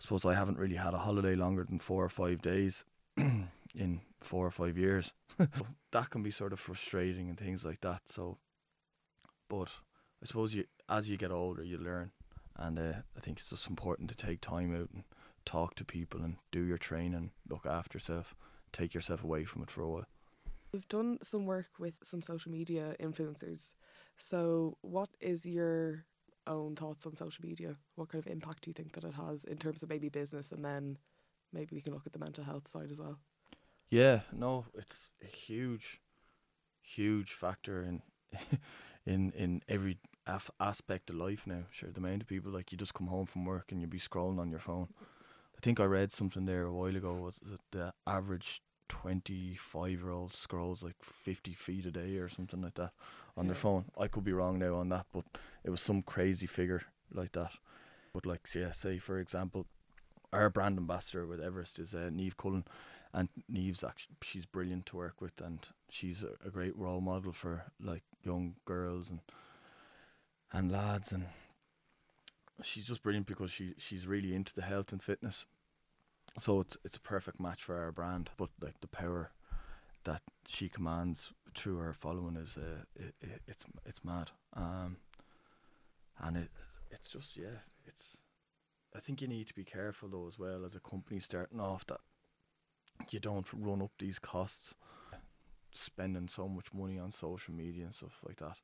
I 0.00 0.02
suppose 0.02 0.24
I 0.24 0.34
haven't 0.34 0.58
really 0.58 0.76
had 0.76 0.94
a 0.94 0.98
holiday 0.98 1.34
longer 1.34 1.64
than 1.64 1.78
four 1.78 2.04
or 2.04 2.08
five 2.08 2.40
days 2.40 2.84
in 3.16 4.00
four 4.20 4.46
or 4.46 4.50
five 4.50 4.78
years. 4.78 5.12
that 5.92 6.10
can 6.10 6.22
be 6.22 6.30
sort 6.30 6.52
of 6.52 6.60
frustrating 6.60 7.28
and 7.28 7.38
things 7.38 7.64
like 7.64 7.80
that. 7.80 8.02
So, 8.06 8.38
but 9.48 9.68
I 10.22 10.26
suppose 10.26 10.54
you 10.54 10.64
as 10.88 11.08
you 11.08 11.16
get 11.16 11.32
older, 11.32 11.62
you 11.62 11.78
learn, 11.78 12.12
and 12.56 12.78
uh, 12.78 12.92
I 13.16 13.20
think 13.20 13.38
it's 13.38 13.50
just 13.50 13.68
important 13.68 14.08
to 14.10 14.16
take 14.16 14.40
time 14.40 14.74
out 14.74 14.88
and 14.94 15.04
talk 15.44 15.74
to 15.76 15.84
people 15.84 16.22
and 16.22 16.36
do 16.52 16.62
your 16.62 16.78
training, 16.78 17.32
look 17.48 17.66
after 17.66 17.96
yourself, 17.96 18.34
take 18.72 18.94
yourself 18.94 19.24
away 19.24 19.44
from 19.44 19.62
it 19.62 19.70
for 19.70 19.82
a 19.82 19.88
while. 19.88 20.06
We've 20.72 20.88
done 20.88 21.18
some 21.22 21.46
work 21.46 21.70
with 21.78 21.94
some 22.04 22.20
social 22.20 22.52
media 22.52 22.94
influencers. 23.00 23.72
So, 24.18 24.76
what 24.82 25.08
is 25.20 25.46
your 25.46 26.04
own 26.48 26.76
thoughts 26.76 27.06
on 27.06 27.14
social 27.14 27.44
media? 27.44 27.76
What 27.96 28.08
kind 28.10 28.24
of 28.24 28.30
impact 28.32 28.64
do 28.64 28.70
you 28.70 28.74
think 28.74 28.92
that 28.94 29.04
it 29.04 29.14
has 29.14 29.44
in 29.44 29.58
terms 29.58 29.82
of 29.82 29.88
maybe 29.90 30.08
business, 30.08 30.52
and 30.52 30.64
then 30.64 30.98
maybe 31.52 31.74
we 31.76 31.82
can 31.82 31.92
look 31.94 32.06
at 32.06 32.12
the 32.12 32.18
mental 32.18 32.44
health 32.44 32.68
side 32.68 32.90
as 32.92 33.00
well? 33.00 33.18
Yeah, 33.90 34.20
no, 34.32 34.66
it's 34.74 35.10
a 35.22 35.26
huge, 35.26 36.00
huge 36.82 37.32
factor 37.32 37.82
in 37.82 38.02
in 39.06 39.32
in 39.32 39.62
every 39.68 39.98
af- 40.26 40.50
aspect 40.60 41.10
of 41.10 41.16
life 41.16 41.46
now. 41.46 41.64
Sure, 41.70 41.90
the 41.90 41.98
amount 42.00 42.22
of 42.22 42.28
people 42.28 42.52
like 42.52 42.72
you 42.72 42.78
just 42.78 42.94
come 42.94 43.06
home 43.08 43.26
from 43.26 43.44
work 43.44 43.72
and 43.72 43.80
you'll 43.80 43.90
be 43.90 43.98
scrolling 43.98 44.40
on 44.40 44.50
your 44.50 44.60
phone. 44.60 44.88
I 45.56 45.60
think 45.62 45.80
I 45.80 45.84
read 45.84 46.12
something 46.12 46.44
there 46.44 46.64
a 46.64 46.72
while 46.72 46.96
ago 46.96 47.14
was 47.14 47.36
that 47.42 47.60
the 47.72 47.92
average 48.06 48.62
25 48.88 49.90
year 49.90 50.10
old 50.10 50.32
scrolls 50.34 50.82
like 50.82 50.96
50 51.02 51.52
feet 51.54 51.86
a 51.86 51.90
day 51.90 52.16
or 52.16 52.28
something 52.28 52.62
like 52.62 52.74
that 52.74 52.92
on 53.36 53.44
Yeah. 53.44 53.48
their 53.48 53.56
phone. 53.56 53.84
I 53.98 54.08
could 54.08 54.24
be 54.24 54.32
wrong 54.32 54.58
now 54.58 54.74
on 54.76 54.88
that, 54.90 55.06
but 55.12 55.24
it 55.64 55.70
was 55.70 55.80
some 55.80 56.02
crazy 56.02 56.46
figure 56.46 56.82
like 57.12 57.32
that. 57.32 57.52
But 58.12 58.26
like, 58.26 58.48
yeah, 58.54 58.72
say 58.72 58.98
for 58.98 59.18
example, 59.18 59.66
our 60.32 60.50
brand 60.50 60.78
ambassador 60.78 61.26
with 61.26 61.40
Everest 61.40 61.78
is 61.78 61.94
uh, 61.94 62.10
Neve 62.12 62.36
Cullen, 62.36 62.64
and 63.12 63.28
Neve's 63.48 63.82
actually 63.84 64.16
she's 64.22 64.44
brilliant 64.46 64.86
to 64.86 64.96
work 64.96 65.20
with, 65.20 65.40
and 65.40 65.60
she's 65.88 66.22
a, 66.22 66.30
a 66.46 66.50
great 66.50 66.76
role 66.76 67.00
model 67.00 67.32
for 67.32 67.64
like 67.80 68.02
young 68.22 68.56
girls 68.64 69.08
and 69.10 69.20
and 70.52 70.70
lads, 70.72 71.12
and 71.12 71.26
she's 72.62 72.86
just 72.86 73.02
brilliant 73.02 73.26
because 73.26 73.50
she 73.50 73.74
she's 73.78 74.06
really 74.06 74.34
into 74.34 74.54
the 74.54 74.62
health 74.62 74.92
and 74.92 75.02
fitness. 75.02 75.46
So 76.38 76.60
it's 76.60 76.76
it's 76.84 76.96
a 76.96 77.00
perfect 77.00 77.40
match 77.40 77.62
for 77.62 77.76
our 77.76 77.92
brand, 77.92 78.30
but 78.36 78.50
like 78.60 78.80
the 78.80 78.86
power 78.88 79.32
that 80.04 80.22
she 80.46 80.68
commands 80.68 81.32
through 81.54 81.78
her 81.78 81.92
following 81.92 82.36
is 82.36 82.56
uh, 82.56 82.84
it, 82.94 83.14
it, 83.20 83.42
it's 83.46 83.64
it's 83.84 84.04
mad. 84.04 84.30
Um, 84.54 84.98
and 86.20 86.36
it 86.36 86.50
it's 86.90 87.10
just 87.10 87.36
yeah, 87.36 87.62
it's. 87.86 88.16
I 88.94 89.00
think 89.00 89.20
you 89.20 89.28
need 89.28 89.46
to 89.48 89.54
be 89.54 89.64
careful 89.64 90.08
though 90.08 90.26
as 90.26 90.38
well 90.38 90.64
as 90.64 90.74
a 90.74 90.80
company 90.80 91.20
starting 91.20 91.60
off 91.60 91.86
that 91.86 92.00
you 93.10 93.20
don't 93.20 93.46
run 93.52 93.82
up 93.82 93.92
these 93.98 94.18
costs, 94.18 94.74
spending 95.72 96.28
so 96.28 96.48
much 96.48 96.72
money 96.72 96.98
on 96.98 97.10
social 97.10 97.54
media 97.54 97.84
and 97.84 97.94
stuff 97.94 98.20
like 98.26 98.38
that. 98.38 98.56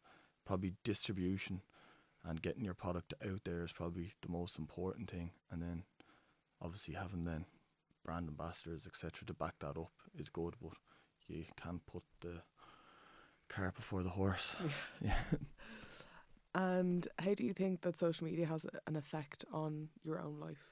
Probably 0.44 0.75
distribution 0.83 1.62
and 2.25 2.40
getting 2.40 2.64
your 2.64 2.75
product 2.75 3.14
out 3.25 3.40
there 3.44 3.64
is 3.64 3.73
probably 3.73 4.12
the 4.23 4.30
most 4.30 4.59
important 4.59 5.11
thing, 5.11 5.33
and 5.50 5.61
then 5.61 5.85
obviously 6.61 6.94
having 6.94 7.25
then 7.25 7.44
brand 8.04 8.28
ambassadors 8.28 8.87
etc 8.87 9.26
to 9.26 9.34
back 9.34 9.54
that 9.61 9.78
up 9.78 9.92
is 10.18 10.28
good, 10.28 10.54
but 10.62 10.73
you 11.26 11.44
can't 11.61 11.84
put 11.87 12.02
the 12.20 12.42
cart 13.49 13.75
before 13.75 14.02
the 14.02 14.11
horse. 14.11 14.56
yeah. 15.00 15.14
And 16.54 17.08
how 17.18 17.34
do 17.34 17.44
you 17.44 17.52
think 17.52 17.82
that 17.82 17.96
social 17.96 18.26
media 18.26 18.46
has 18.46 18.64
an 18.87 18.96
effect 18.96 19.44
on 19.52 19.88
your 20.02 20.20
own 20.20 20.38
life? 20.38 20.70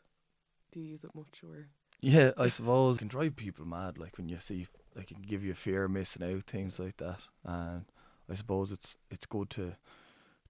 Do 0.70 0.80
you 0.80 0.86
use 0.86 1.04
it 1.04 1.14
much 1.14 1.42
or? 1.42 1.68
Yeah, 2.00 2.32
I 2.38 2.48
suppose 2.50 2.96
it 2.96 3.00
can 3.00 3.08
drive 3.08 3.36
people 3.36 3.64
mad. 3.64 3.98
Like 3.98 4.16
when 4.16 4.28
you 4.28 4.38
see, 4.38 4.68
like 4.94 5.10
it 5.10 5.14
can 5.14 5.22
give 5.22 5.44
you 5.44 5.52
a 5.52 5.56
fear 5.56 5.84
of 5.84 5.90
missing 5.90 6.22
out, 6.22 6.44
things 6.44 6.78
like 6.78 6.98
that. 6.98 7.20
And 7.44 7.86
I 8.30 8.34
suppose 8.36 8.70
it's 8.70 8.96
it's 9.10 9.26
good 9.26 9.50
to 9.50 9.76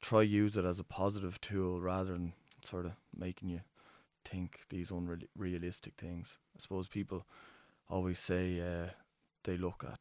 try 0.02 0.22
use 0.22 0.56
it 0.56 0.64
as 0.64 0.78
a 0.78 0.84
positive 0.84 1.40
tool 1.40 1.80
rather 1.80 2.12
than 2.12 2.34
sort 2.62 2.84
of 2.84 2.92
making 3.16 3.48
you 3.48 3.60
think 4.24 4.60
these 4.68 4.90
unrealistic 4.90 5.94
things. 5.96 6.38
I 6.56 6.60
suppose 6.60 6.88
people 6.88 7.26
always 7.88 8.18
say 8.18 8.60
uh, 8.60 8.90
they 9.44 9.56
look 9.56 9.84
at 9.84 9.98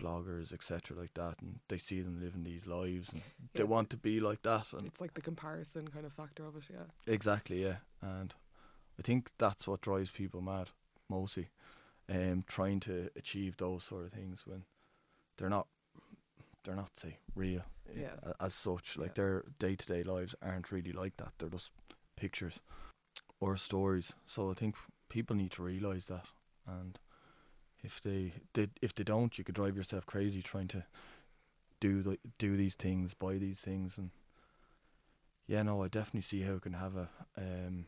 bloggers, 0.00 0.52
etc., 0.52 0.96
like 0.96 1.14
that, 1.14 1.36
and 1.40 1.58
they 1.68 1.78
see 1.78 2.00
them 2.02 2.20
living 2.20 2.44
these 2.44 2.66
lives, 2.66 3.12
and 3.12 3.22
they 3.54 3.64
want 3.64 3.90
to 3.90 3.96
be 3.96 4.20
like 4.20 4.42
that. 4.42 4.66
And 4.72 4.86
It's 4.86 5.00
like 5.00 5.14
the 5.14 5.20
comparison 5.20 5.88
kind 5.88 6.06
of 6.06 6.12
factor 6.12 6.46
of 6.46 6.56
it, 6.56 6.64
yeah. 6.72 6.84
Exactly, 7.12 7.62
yeah. 7.64 7.78
And 8.00 8.32
I 8.98 9.02
think 9.02 9.30
that's 9.38 9.66
what 9.66 9.80
drives 9.80 10.10
people 10.10 10.40
mad, 10.40 10.68
mostly. 11.08 11.48
Um, 12.08 12.44
trying 12.46 12.80
to 12.80 13.10
achieve 13.16 13.56
those 13.58 13.84
sort 13.84 14.04
of 14.06 14.12
things 14.12 14.44
when 14.46 14.64
they're 15.36 15.50
not, 15.50 15.66
they're 16.64 16.76
not 16.76 16.96
say 16.96 17.18
real 17.34 17.62
Yeah. 17.94 18.14
as 18.40 18.54
such. 18.54 18.96
Like 18.96 19.10
Yeah. 19.10 19.14
their 19.24 19.44
day 19.58 19.74
to 19.76 19.86
day 19.86 20.02
lives 20.04 20.34
aren't 20.40 20.70
really 20.72 20.92
like 20.92 21.16
that. 21.18 21.32
They're 21.38 21.50
just 21.50 21.70
pictures 22.18 22.60
or 23.40 23.56
stories. 23.56 24.12
So 24.26 24.50
I 24.50 24.54
think 24.54 24.74
people 25.08 25.36
need 25.36 25.52
to 25.52 25.62
realize 25.62 26.06
that. 26.06 26.26
And 26.66 26.98
if 27.82 28.00
they 28.00 28.32
did, 28.52 28.70
if 28.82 28.94
they 28.94 29.04
don't, 29.04 29.36
you 29.38 29.44
could 29.44 29.54
drive 29.54 29.76
yourself 29.76 30.06
crazy 30.06 30.42
trying 30.42 30.68
to 30.68 30.84
do 31.80 32.02
the, 32.02 32.18
do 32.38 32.56
these 32.56 32.74
things, 32.74 33.14
buy 33.14 33.38
these 33.38 33.60
things, 33.60 33.96
and 33.96 34.10
yeah, 35.46 35.62
no, 35.62 35.82
I 35.82 35.88
definitely 35.88 36.22
see 36.22 36.42
how 36.42 36.54
it 36.54 36.62
can 36.62 36.74
have 36.74 36.96
a 36.96 37.08
um 37.36 37.86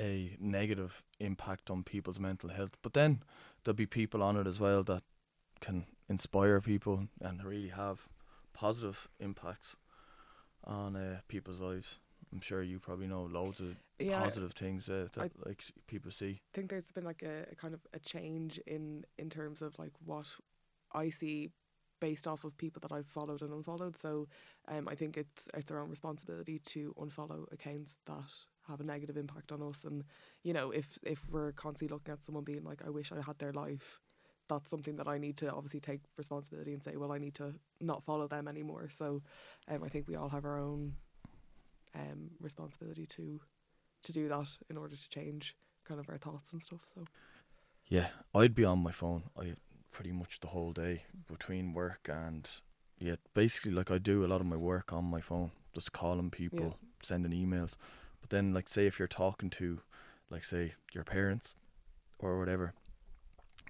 a 0.00 0.36
negative 0.38 1.02
impact 1.18 1.70
on 1.70 1.82
people's 1.82 2.20
mental 2.20 2.50
health. 2.50 2.76
But 2.82 2.92
then 2.92 3.22
there'll 3.64 3.76
be 3.76 3.86
people 3.86 4.22
on 4.22 4.36
it 4.36 4.46
as 4.46 4.60
well 4.60 4.82
that 4.84 5.02
can 5.60 5.86
inspire 6.08 6.60
people 6.60 7.08
and 7.20 7.44
really 7.44 7.68
have 7.68 8.08
positive 8.54 9.08
impacts 9.18 9.76
on 10.64 10.96
uh, 10.96 11.20
people's 11.28 11.60
lives. 11.60 11.98
I'm 12.32 12.40
sure 12.40 12.62
you 12.62 12.78
probably 12.78 13.06
know 13.06 13.22
loads 13.22 13.60
of 13.60 13.76
Yeah, 13.98 14.20
positive 14.20 14.52
things 14.52 14.88
uh, 14.88 15.08
that 15.14 15.32
like 15.46 15.64
people 15.86 16.10
see. 16.10 16.40
I 16.54 16.56
think 16.56 16.70
there's 16.70 16.92
been 16.92 17.04
like 17.04 17.22
a, 17.22 17.46
a 17.50 17.54
kind 17.54 17.74
of 17.74 17.80
a 17.92 17.98
change 17.98 18.58
in 18.66 19.04
in 19.18 19.30
terms 19.30 19.62
of 19.62 19.78
like 19.78 19.92
what 20.04 20.26
I 20.92 21.10
see 21.10 21.50
based 22.00 22.28
off 22.28 22.44
of 22.44 22.56
people 22.56 22.80
that 22.80 22.92
I've 22.92 23.06
followed 23.06 23.42
and 23.42 23.52
unfollowed. 23.52 23.96
So 23.96 24.28
um, 24.68 24.88
I 24.88 24.94
think 24.94 25.16
it's 25.16 25.48
it's 25.54 25.70
our 25.70 25.80
own 25.80 25.90
responsibility 25.90 26.60
to 26.60 26.94
unfollow 26.98 27.50
accounts 27.52 27.98
that 28.06 28.32
have 28.68 28.80
a 28.80 28.84
negative 28.84 29.16
impact 29.16 29.52
on 29.52 29.62
us. 29.62 29.84
And 29.84 30.04
you 30.42 30.52
know, 30.52 30.70
if 30.70 30.98
if 31.02 31.28
we're 31.30 31.52
constantly 31.52 31.94
looking 31.94 32.12
at 32.12 32.22
someone 32.22 32.44
being 32.44 32.64
like, 32.64 32.82
I 32.86 32.90
wish 32.90 33.10
I 33.12 33.20
had 33.20 33.38
their 33.38 33.52
life, 33.52 34.00
that's 34.48 34.70
something 34.70 34.96
that 34.96 35.08
I 35.08 35.18
need 35.18 35.36
to 35.38 35.52
obviously 35.52 35.80
take 35.80 36.00
responsibility 36.16 36.72
and 36.72 36.82
say, 36.82 36.96
well, 36.96 37.12
I 37.12 37.18
need 37.18 37.34
to 37.36 37.54
not 37.80 38.04
follow 38.04 38.28
them 38.28 38.48
anymore. 38.48 38.88
So 38.90 39.22
um, 39.68 39.82
I 39.82 39.88
think 39.88 40.08
we 40.08 40.16
all 40.16 40.28
have 40.28 40.44
our 40.44 40.58
own 40.58 40.94
um, 41.98 42.30
responsibility 42.40 43.06
to 43.06 43.40
to 44.04 44.12
do 44.12 44.28
that 44.28 44.46
in 44.70 44.76
order 44.76 44.94
to 44.96 45.08
change 45.10 45.56
kind 45.84 45.98
of 46.00 46.08
our 46.08 46.18
thoughts 46.18 46.52
and 46.52 46.62
stuff. 46.62 46.80
So 46.94 47.04
Yeah, 47.88 48.08
I'd 48.34 48.54
be 48.54 48.64
on 48.64 48.78
my 48.82 48.92
phone. 48.92 49.24
I 49.36 49.54
pretty 49.90 50.12
much 50.12 50.40
the 50.40 50.48
whole 50.48 50.72
day 50.72 51.02
between 51.26 51.72
work 51.74 52.08
and 52.08 52.48
yeah, 52.98 53.16
basically 53.34 53.72
like 53.72 53.90
I 53.90 53.98
do 53.98 54.24
a 54.24 54.28
lot 54.28 54.40
of 54.40 54.46
my 54.46 54.56
work 54.56 54.92
on 54.92 55.04
my 55.04 55.20
phone, 55.20 55.50
just 55.74 55.92
calling 55.92 56.30
people, 56.30 56.78
sending 57.02 57.32
emails. 57.32 57.76
But 58.20 58.30
then 58.30 58.52
like 58.54 58.68
say 58.68 58.86
if 58.86 58.98
you're 58.98 59.08
talking 59.08 59.50
to 59.50 59.80
like 60.30 60.44
say 60.44 60.74
your 60.92 61.04
parents 61.04 61.54
or 62.18 62.38
whatever, 62.38 62.74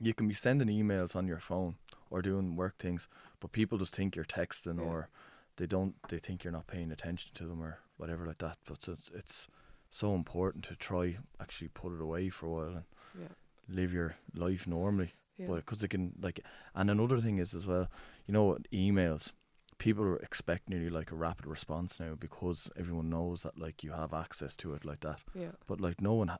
you 0.00 0.12
can 0.14 0.28
be 0.28 0.34
sending 0.34 0.68
emails 0.68 1.14
on 1.16 1.26
your 1.26 1.40
phone 1.40 1.76
or 2.10 2.22
doing 2.22 2.56
work 2.56 2.78
things, 2.78 3.08
but 3.40 3.52
people 3.52 3.78
just 3.78 3.94
think 3.94 4.16
you're 4.16 4.24
texting 4.24 4.78
Yeah. 4.78 4.84
or 4.84 5.08
they 5.56 5.66
don't 5.66 5.94
they 6.08 6.18
think 6.18 6.42
you're 6.44 6.52
not 6.52 6.66
paying 6.66 6.90
attention 6.92 7.30
to 7.34 7.44
them 7.46 7.62
or 7.62 7.78
whatever 7.98 8.26
like 8.26 8.38
that. 8.38 8.56
But 8.66 8.82
so 8.82 8.92
it's 8.92 9.10
it's 9.14 9.48
so 9.90 10.14
important 10.14 10.64
to 10.64 10.76
try 10.76 11.18
actually 11.40 11.68
put 11.68 11.92
it 11.92 12.00
away 12.00 12.30
for 12.30 12.46
a 12.46 12.50
while 12.50 12.76
and 12.76 12.84
yeah, 13.18 13.34
live 13.68 13.92
your 13.92 14.16
life 14.34 14.66
normally 14.66 15.14
yeah, 15.38 15.46
but 15.46 15.56
because 15.56 15.82
it 15.82 15.88
can 15.88 16.12
like 16.20 16.40
and 16.74 16.90
another 16.90 17.22
thing 17.22 17.38
is 17.38 17.54
as 17.54 17.66
well 17.66 17.88
you 18.26 18.34
know 18.34 18.44
what, 18.44 18.70
emails 18.70 19.32
people 19.78 20.16
expect 20.16 20.68
nearly 20.68 20.90
like 20.90 21.10
a 21.10 21.16
rapid 21.16 21.46
response 21.46 21.98
now 21.98 22.14
because 22.14 22.70
everyone 22.76 23.08
knows 23.08 23.42
that 23.42 23.58
like 23.58 23.82
you 23.82 23.92
have 23.92 24.12
access 24.12 24.56
to 24.56 24.74
it 24.74 24.84
like 24.84 25.00
that. 25.00 25.20
Yeah. 25.34 25.52
But 25.66 25.80
like 25.80 26.00
no 26.00 26.14
one, 26.14 26.28
ha- 26.28 26.38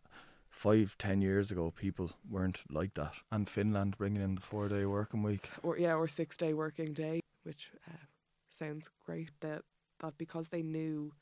five 0.51 0.97
ten 0.99 1.23
years 1.23 1.51
ago, 1.51 1.71
people 1.71 2.11
weren't 2.29 2.63
like 2.71 2.95
that. 2.95 3.15
And 3.31 3.49
Finland 3.49 3.97
bringing 3.97 4.23
in 4.23 4.35
the 4.35 4.41
four 4.41 4.69
day 4.69 4.85
working 4.85 5.23
week. 5.23 5.51
Or 5.63 5.79
yeah, 5.79 5.95
or 5.95 6.09
six 6.09 6.37
day 6.37 6.53
working 6.53 6.93
day, 6.93 7.21
which 7.45 7.71
uh, 7.89 8.05
sounds 8.51 8.91
great. 9.07 9.31
That 9.41 9.63
that 10.01 10.19
because 10.19 10.49
they 10.51 10.63
knew, 10.63 11.13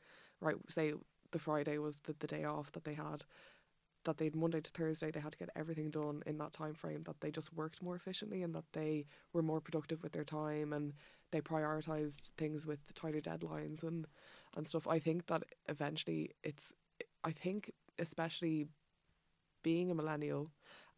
right? 0.41 0.57
Say 0.69 0.95
the 1.33 1.39
Friday 1.39 1.79
was 1.79 1.99
the, 2.05 2.15
the 2.19 2.27
day 2.27 2.45
off 2.45 2.73
that 2.73 2.85
they 2.85 2.95
had. 2.95 3.25
That 4.05 4.19
they'd 4.19 4.37
Monday 4.37 4.61
to 4.61 4.71
Thursday, 4.71 5.11
they 5.11 5.19
had 5.19 5.33
to 5.33 5.39
get 5.39 5.51
everything 5.57 5.91
done 5.91 6.23
in 6.27 6.39
that 6.39 6.53
time 6.53 6.75
frame. 6.75 7.03
That 7.05 7.21
they 7.21 7.31
just 7.33 7.53
worked 7.53 7.83
more 7.83 7.97
efficiently 7.97 8.43
and 8.43 8.55
that 8.55 8.73
they 8.73 9.07
were 9.33 9.43
more 9.43 9.61
productive 9.61 10.03
with 10.03 10.13
their 10.13 10.25
time 10.25 10.73
and 10.73 10.95
they 11.33 11.41
prioritized 11.41 12.31
things 12.39 12.67
with 12.67 12.95
tighter 12.95 13.21
deadlines 13.21 13.83
and 13.83 14.07
and 14.57 14.67
stuff. 14.67 14.87
I 14.87 14.99
think 15.01 15.27
that 15.27 15.43
eventually 15.69 16.31
it's. 16.45 16.73
I 17.25 17.33
think 17.33 17.73
especially 17.99 18.69
being 19.63 19.91
a 19.91 19.95
millennial 19.95 20.53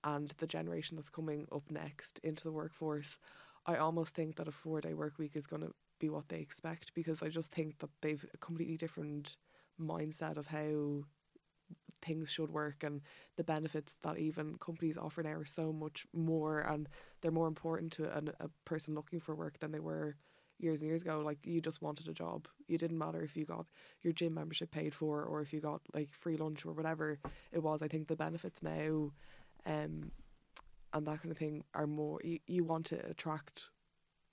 and 0.04 0.32
the 0.38 0.46
generation 0.46 0.96
that's 0.96 1.08
coming 1.08 1.46
up 1.50 1.70
next 1.70 2.20
into 2.22 2.44
the 2.44 2.52
workforce, 2.52 3.18
I 3.66 3.76
almost 3.76 4.14
think 4.14 4.36
that 4.36 4.48
a 4.48 4.52
four 4.52 4.80
day 4.80 4.94
work 4.94 5.18
week 5.18 5.32
is 5.34 5.46
going 5.46 5.62
to 5.62 5.72
be 5.98 6.08
what 6.08 6.28
they 6.28 6.38
expect 6.38 6.94
because 6.94 7.22
I 7.22 7.28
just 7.28 7.52
think 7.52 7.78
that 7.78 7.90
they've 8.00 8.24
a 8.32 8.36
completely 8.38 8.76
different 8.76 9.36
mindset 9.80 10.36
of 10.36 10.46
how 10.46 11.04
things 12.00 12.30
should 12.30 12.50
work 12.50 12.82
and 12.82 13.00
the 13.36 13.44
benefits 13.44 13.98
that 14.02 14.18
even 14.18 14.56
companies 14.58 14.96
offer 14.96 15.22
now 15.22 15.30
are 15.30 15.44
so 15.44 15.72
much 15.72 16.06
more 16.12 16.60
and 16.60 16.88
they're 17.20 17.30
more 17.30 17.48
important 17.48 17.92
to 17.92 18.16
an, 18.16 18.30
a 18.40 18.48
person 18.64 18.94
looking 18.94 19.20
for 19.20 19.34
work 19.34 19.58
than 19.58 19.72
they 19.72 19.80
were 19.80 20.16
years 20.58 20.80
and 20.80 20.88
years 20.88 21.02
ago. 21.02 21.20
Like 21.24 21.38
you 21.44 21.60
just 21.60 21.82
wanted 21.82 22.08
a 22.08 22.12
job. 22.12 22.46
You 22.66 22.78
didn't 22.78 22.98
matter 22.98 23.22
if 23.22 23.36
you 23.36 23.44
got 23.44 23.66
your 24.02 24.12
gym 24.12 24.34
membership 24.34 24.70
paid 24.70 24.94
for 24.94 25.22
or 25.24 25.40
if 25.40 25.52
you 25.52 25.60
got 25.60 25.80
like 25.94 26.12
free 26.12 26.36
lunch 26.36 26.64
or 26.64 26.72
whatever 26.72 27.18
it 27.52 27.62
was. 27.62 27.82
I 27.82 27.88
think 27.88 28.08
the 28.08 28.16
benefits 28.16 28.62
now 28.62 29.12
um 29.66 30.12
and 30.94 31.06
that 31.06 31.20
kind 31.20 31.30
of 31.30 31.36
thing 31.36 31.64
are 31.74 31.86
more 31.86 32.20
you, 32.24 32.38
you 32.46 32.64
want 32.64 32.86
to 32.86 33.06
attract 33.06 33.70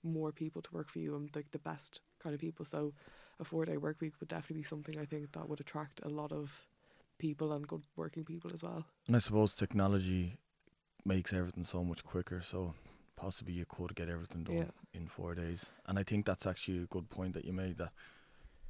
more 0.06 0.32
people 0.32 0.62
to 0.62 0.72
work 0.74 0.88
for 0.88 0.98
you 1.00 1.14
and 1.16 1.30
like 1.34 1.50
the 1.50 1.58
best 1.58 2.00
kind 2.22 2.34
of 2.34 2.40
people 2.40 2.64
so 2.64 2.92
a 3.40 3.44
four 3.44 3.64
day 3.64 3.76
work 3.76 4.00
week 4.00 4.14
would 4.20 4.28
definitely 4.28 4.56
be 4.56 4.62
something 4.62 4.98
i 4.98 5.04
think 5.04 5.32
that 5.32 5.48
would 5.48 5.60
attract 5.60 6.00
a 6.04 6.08
lot 6.08 6.32
of 6.32 6.66
people 7.18 7.52
and 7.52 7.66
good 7.68 7.84
working 7.96 8.24
people 8.24 8.50
as 8.54 8.62
well 8.62 8.84
And 9.06 9.16
I 9.16 9.20
suppose 9.20 9.56
technology 9.56 10.38
makes 11.04 11.32
everything 11.32 11.64
so 11.64 11.82
much 11.84 12.04
quicker. 12.04 12.42
So 12.42 12.74
possibly 13.16 13.54
you 13.54 13.64
could 13.64 13.94
get 13.94 14.08
everything 14.08 14.44
done 14.44 14.56
Yeah. 14.56 14.70
in 14.92 15.08
four 15.08 15.34
days. 15.34 15.66
And 15.86 15.98
I 15.98 16.02
think 16.02 16.26
that's 16.26 16.46
actually 16.46 16.82
a 16.82 16.86
good 16.86 17.08
point 17.08 17.32
that 17.34 17.44
you 17.44 17.52
made 17.54 17.76
that 17.78 17.92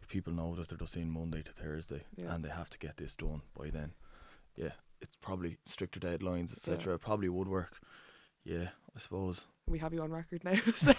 if 0.02 0.09
people 0.09 0.33
know 0.33 0.55
that 0.55 0.69
they're 0.69 0.78
just 0.78 0.97
in 0.97 1.11
Monday 1.11 1.43
to 1.43 1.52
Thursday 1.52 2.02
Yeah. 2.16 2.33
and 2.35 2.45
they 2.45 2.50
have 2.50 2.71
to 2.71 2.78
get 2.78 2.97
this 2.97 3.16
done 3.16 3.43
by 3.59 3.71
then, 3.71 3.95
yeah, 4.55 4.75
it's 5.00 5.16
probably 5.21 5.59
stricter 5.64 5.99
deadlines, 6.00 6.52
etc. 6.52 6.95
It 6.95 7.00
probably 7.00 7.28
would 7.28 7.49
work. 7.49 7.81
Yeah, 8.45 8.69
I 8.97 8.99
suppose. 8.99 9.47
we 9.69 9.79
have 9.79 9.93
you 9.93 10.03
on 10.03 10.11
record 10.11 10.43
now 10.43 10.55
so 10.76 10.95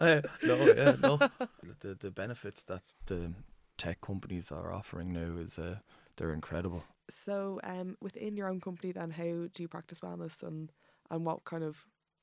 no, 0.00 0.22
yeah, 0.40 0.96
no. 1.00 1.18
The 1.80 1.94
the 1.94 2.10
benefits 2.10 2.64
that 2.64 2.82
the 3.06 3.32
tech 3.76 4.00
companies 4.00 4.50
are 4.50 4.72
offering 4.72 5.12
now 5.12 5.36
is 5.38 5.58
uh, 5.58 5.76
they're 6.16 6.32
incredible. 6.32 6.84
So, 7.10 7.60
um, 7.62 7.96
within 8.00 8.36
your 8.36 8.48
own 8.48 8.60
company, 8.60 8.92
then, 8.92 9.10
how 9.10 9.22
do 9.22 9.62
you 9.62 9.68
practice 9.68 10.00
wellness, 10.00 10.42
and 10.42 10.72
and 11.10 11.24
what 11.26 11.44
kind 11.44 11.62
of 11.62 11.76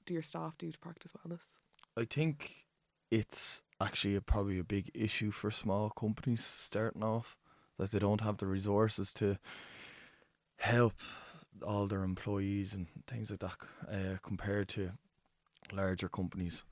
do 0.05 0.13
your 0.13 0.23
staff 0.23 0.57
do 0.57 0.71
to 0.71 0.79
practice 0.79 1.13
wellness? 1.13 1.57
I 1.95 2.05
think 2.05 2.65
it's 3.11 3.61
actually 3.79 4.15
a, 4.15 4.21
probably 4.21 4.57
a 4.57 4.63
big 4.63 4.89
issue 4.95 5.31
for 5.31 5.51
small 5.51 5.89
companies 5.91 6.43
starting 6.43 7.03
off 7.03 7.37
that 7.77 7.91
they 7.91 7.99
don't 7.99 8.21
have 8.21 8.37
the 8.37 8.47
resources 8.47 9.13
to 9.13 9.37
help 10.57 10.95
all 11.63 11.87
their 11.87 12.03
employees 12.03 12.73
and 12.73 12.87
things 13.07 13.29
like 13.29 13.39
that 13.39 13.57
uh, 13.91 14.17
compared 14.21 14.67
to 14.69 14.91
larger 15.71 16.09
companies. 16.09 16.63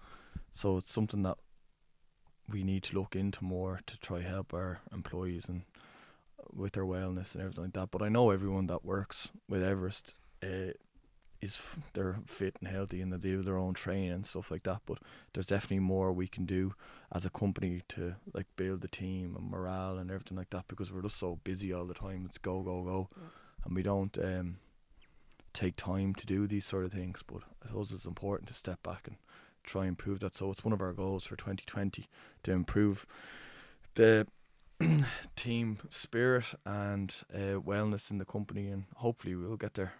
So 0.51 0.77
it's 0.77 0.91
something 0.91 1.23
that 1.23 1.37
we 2.49 2.63
need 2.63 2.83
to 2.83 2.95
look 2.99 3.15
into 3.15 3.43
more 3.43 3.79
to 3.87 3.97
try 3.99 4.21
help 4.21 4.53
our 4.53 4.81
employees 4.93 5.47
and 5.47 5.63
with 6.53 6.73
their 6.73 6.85
wellness 6.85 7.33
and 7.33 7.41
everything 7.41 7.65
like 7.65 7.73
that. 7.73 7.91
But 7.91 8.01
I 8.01 8.09
know 8.09 8.31
everyone 8.31 8.67
that 8.67 8.83
works 8.83 9.29
with 9.47 9.63
Everest 9.63 10.13
uh, 10.43 10.73
is 11.41 11.61
they're 11.93 12.17
fit 12.25 12.57
and 12.59 12.67
healthy 12.69 13.01
and 13.01 13.11
they 13.13 13.17
do 13.17 13.41
their 13.41 13.57
own 13.57 13.73
training 13.73 14.11
and 14.11 14.25
stuff 14.25 14.51
like 14.51 14.63
that. 14.63 14.81
But 14.85 14.97
there's 15.33 15.47
definitely 15.47 15.79
more 15.79 16.11
we 16.11 16.27
can 16.27 16.45
do 16.45 16.73
as 17.13 17.25
a 17.25 17.29
company 17.29 17.81
to 17.89 18.15
like 18.33 18.47
build 18.57 18.81
the 18.81 18.87
team 18.89 19.35
and 19.37 19.49
morale 19.49 19.97
and 19.97 20.11
everything 20.11 20.37
like 20.37 20.49
that 20.49 20.67
because 20.67 20.91
we're 20.91 21.01
just 21.03 21.17
so 21.17 21.39
busy 21.43 21.71
all 21.71 21.85
the 21.85 21.93
time. 21.93 22.23
It's 22.25 22.37
go 22.37 22.61
go 22.61 22.83
go, 22.83 23.09
Yeah. 23.15 23.27
and 23.65 23.75
we 23.75 23.83
don't 23.83 24.17
um 24.17 24.57
take 25.53 25.75
time 25.75 26.15
to 26.15 26.25
do 26.25 26.47
these 26.47 26.65
sort 26.65 26.85
of 26.85 26.91
things. 26.91 27.23
But 27.25 27.43
I 27.63 27.67
suppose 27.67 27.91
it's 27.91 28.05
important 28.05 28.47
to 28.49 28.53
step 28.53 28.83
back 28.83 29.07
and 29.07 29.17
try 29.63 29.83
and 29.83 29.89
improve 29.89 30.19
that. 30.21 30.35
So 30.35 30.49
it's 30.49 30.63
one 30.63 30.73
of 30.73 30.81
our 30.81 30.93
goals 30.93 31.23
for 31.23 31.35
2020 31.35 32.07
to 32.43 32.51
improve 32.51 33.05
the 33.95 34.27
team 35.35 35.77
spirit 35.89 36.45
and 36.65 37.13
uh, 37.33 37.59
wellness 37.59 38.09
in 38.09 38.17
the 38.17 38.25
company, 38.25 38.67
and 38.67 38.85
hopefully 38.95 39.35
we'll 39.35 39.57
get 39.57 39.75
there. 39.75 39.93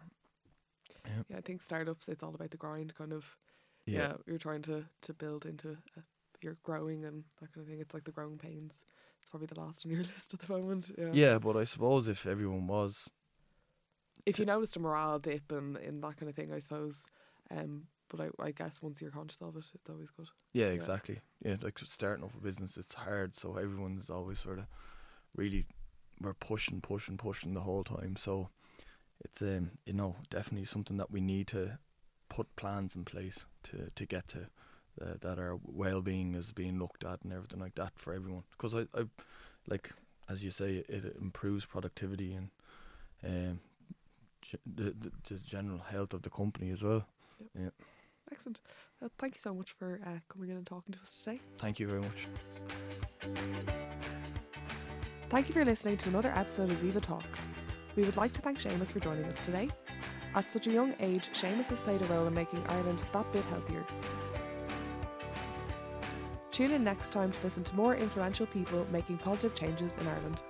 Yeah, 1.06 1.38
I 1.38 1.42
think 1.42 1.62
startups, 1.62 2.10
it's 2.10 2.24
all 2.24 2.34
about 2.36 2.52
the 2.52 2.58
grind, 2.58 2.96
kind 2.96 3.14
of. 3.14 3.26
Yeah, 3.86 4.14
you're 4.28 4.38
trying 4.38 4.62
to 4.64 4.86
to 5.02 5.14
build 5.14 5.46
into, 5.46 5.72
a, 5.98 6.02
you're 6.42 6.58
growing 6.64 7.04
and 7.04 7.24
that 7.40 7.52
kind 7.52 7.66
of 7.66 7.70
thing. 7.70 7.80
It's 7.80 7.94
like 7.94 8.04
the 8.04 8.12
growing 8.12 8.38
pains. 8.38 8.86
It's 9.20 9.30
probably 9.30 9.48
the 9.48 9.60
last 9.60 9.86
on 9.86 9.92
your 9.92 10.04
list 10.16 10.34
at 10.34 10.42
the 10.42 10.54
moment. 10.54 10.92
Yeah. 10.98 11.10
Yeah, 11.14 11.40
but 11.40 11.58
I 11.58 11.64
suppose 11.64 12.08
if 12.08 12.26
everyone 12.26 12.68
was, 12.68 13.10
If 14.26 14.40
you 14.40 14.46
noticed 14.46 14.76
a 14.76 14.80
morale 14.80 15.20
dip 15.20 15.52
and 15.52 15.78
in 15.78 16.02
that 16.02 16.18
kind 16.18 16.30
of 16.30 16.36
thing, 16.36 16.52
I 16.54 16.60
suppose. 16.60 17.06
Um, 17.50 17.88
but 18.10 18.22
I, 18.22 18.48
I 18.48 18.52
guess 18.52 18.82
once 18.82 19.02
you're 19.02 19.12
conscious 19.12 19.42
of 19.42 19.56
it, 19.56 19.66
it's 19.74 19.90
always 19.90 20.10
good. 20.12 20.28
yeah, 20.54 20.68
exactly. 20.68 21.20
Yeah, 21.44 21.56
like 21.62 21.80
starting 21.80 22.24
up 22.26 22.34
a 22.38 22.42
business, 22.42 22.78
it's 22.78 22.94
hard. 22.94 23.36
So 23.36 23.56
everyone's 23.56 24.10
always 24.10 24.40
sort 24.40 24.60
of 24.60 24.66
really, 25.36 25.66
we're 26.20 26.34
pushing, 26.34 26.82
pushing, 26.82 27.18
pushing 27.18 27.54
the 27.54 27.62
whole 27.62 27.84
time. 27.84 28.16
So 28.18 28.50
it's 29.24 29.42
um, 29.42 29.72
you 29.86 29.94
know, 29.94 30.18
definitely 30.30 30.66
something 30.66 30.98
that 30.98 31.12
we 31.12 31.22
need 31.22 31.48
to 31.48 31.80
put 32.30 32.56
plans 32.56 32.96
in 32.96 33.06
place 33.06 33.46
to 33.64 33.90
to 33.96 34.06
get 34.06 34.28
to. 34.30 34.48
Uh, 35.02 35.14
that 35.22 35.40
our 35.40 35.58
well-being 35.64 36.36
is 36.36 36.52
being 36.52 36.78
looked 36.78 37.06
at 37.06 37.22
and 37.24 37.32
everything 37.32 37.62
like 37.62 37.76
that 37.76 37.94
for 37.96 38.14
everyone. 38.14 38.44
Because 38.52 38.76
I, 38.76 38.82
I, 38.94 39.06
like 39.66 39.94
as 40.30 40.44
you 40.44 40.52
say, 40.52 40.84
it 40.88 41.16
improves 41.20 41.66
productivity 41.66 42.34
and 42.34 42.50
um, 43.24 43.60
the, 44.66 44.96
the 45.00 45.12
the 45.30 45.36
general 45.40 45.80
health 45.80 46.14
of 46.14 46.22
the 46.22 46.30
company 46.30 46.72
as 46.72 46.84
well. 46.84 47.06
Yeah. 47.58 47.70
Excellent. 48.32 48.62
Uh, 49.04 49.10
thank 49.18 49.36
you 49.36 49.40
so 49.40 49.54
much 49.54 49.72
for 49.72 50.00
uh, 50.06 50.20
coming 50.32 50.50
in 50.50 50.58
and 50.58 50.66
talking 50.66 50.94
to 50.94 51.00
us 51.02 51.18
today. 51.18 51.40
Thank 51.58 51.80
you 51.80 51.88
very 51.88 52.02
much. 52.02 52.28
Thank 55.30 55.48
you 55.48 55.54
for 55.54 55.66
listening 55.66 55.98
to 55.98 56.10
another 56.10 56.32
episode 56.36 56.72
of 56.72 56.78
Zevo 56.78 57.02
Talks. 57.02 57.42
We 57.96 58.04
would 58.04 58.18
like 58.18 58.34
to 58.34 58.42
thank 58.42 58.60
Seamus 58.60 58.92
for 58.92 59.00
joining 59.00 59.26
us 59.26 59.40
today. 59.42 59.70
At 60.36 60.52
such 60.52 60.68
a 60.68 60.72
young 60.72 60.94
age, 61.00 61.30
Seamus 61.34 61.68
has 61.68 61.82
played 61.82 62.02
a 62.02 62.06
role 62.06 62.28
in 62.28 62.34
making 62.34 62.64
Ireland 62.68 63.04
that 63.12 63.32
bit 63.34 63.44
healthier. 63.46 63.86
Tune 66.52 66.72
in 66.72 66.84
next 66.84 67.12
time 67.12 67.32
to 67.32 67.44
listen 67.44 67.64
to 67.64 67.76
more 67.76 67.96
influential 67.96 68.46
people 68.46 68.86
making 68.92 69.18
positive 69.18 69.56
changes 69.56 69.96
in 69.96 70.08
Ireland. 70.08 70.42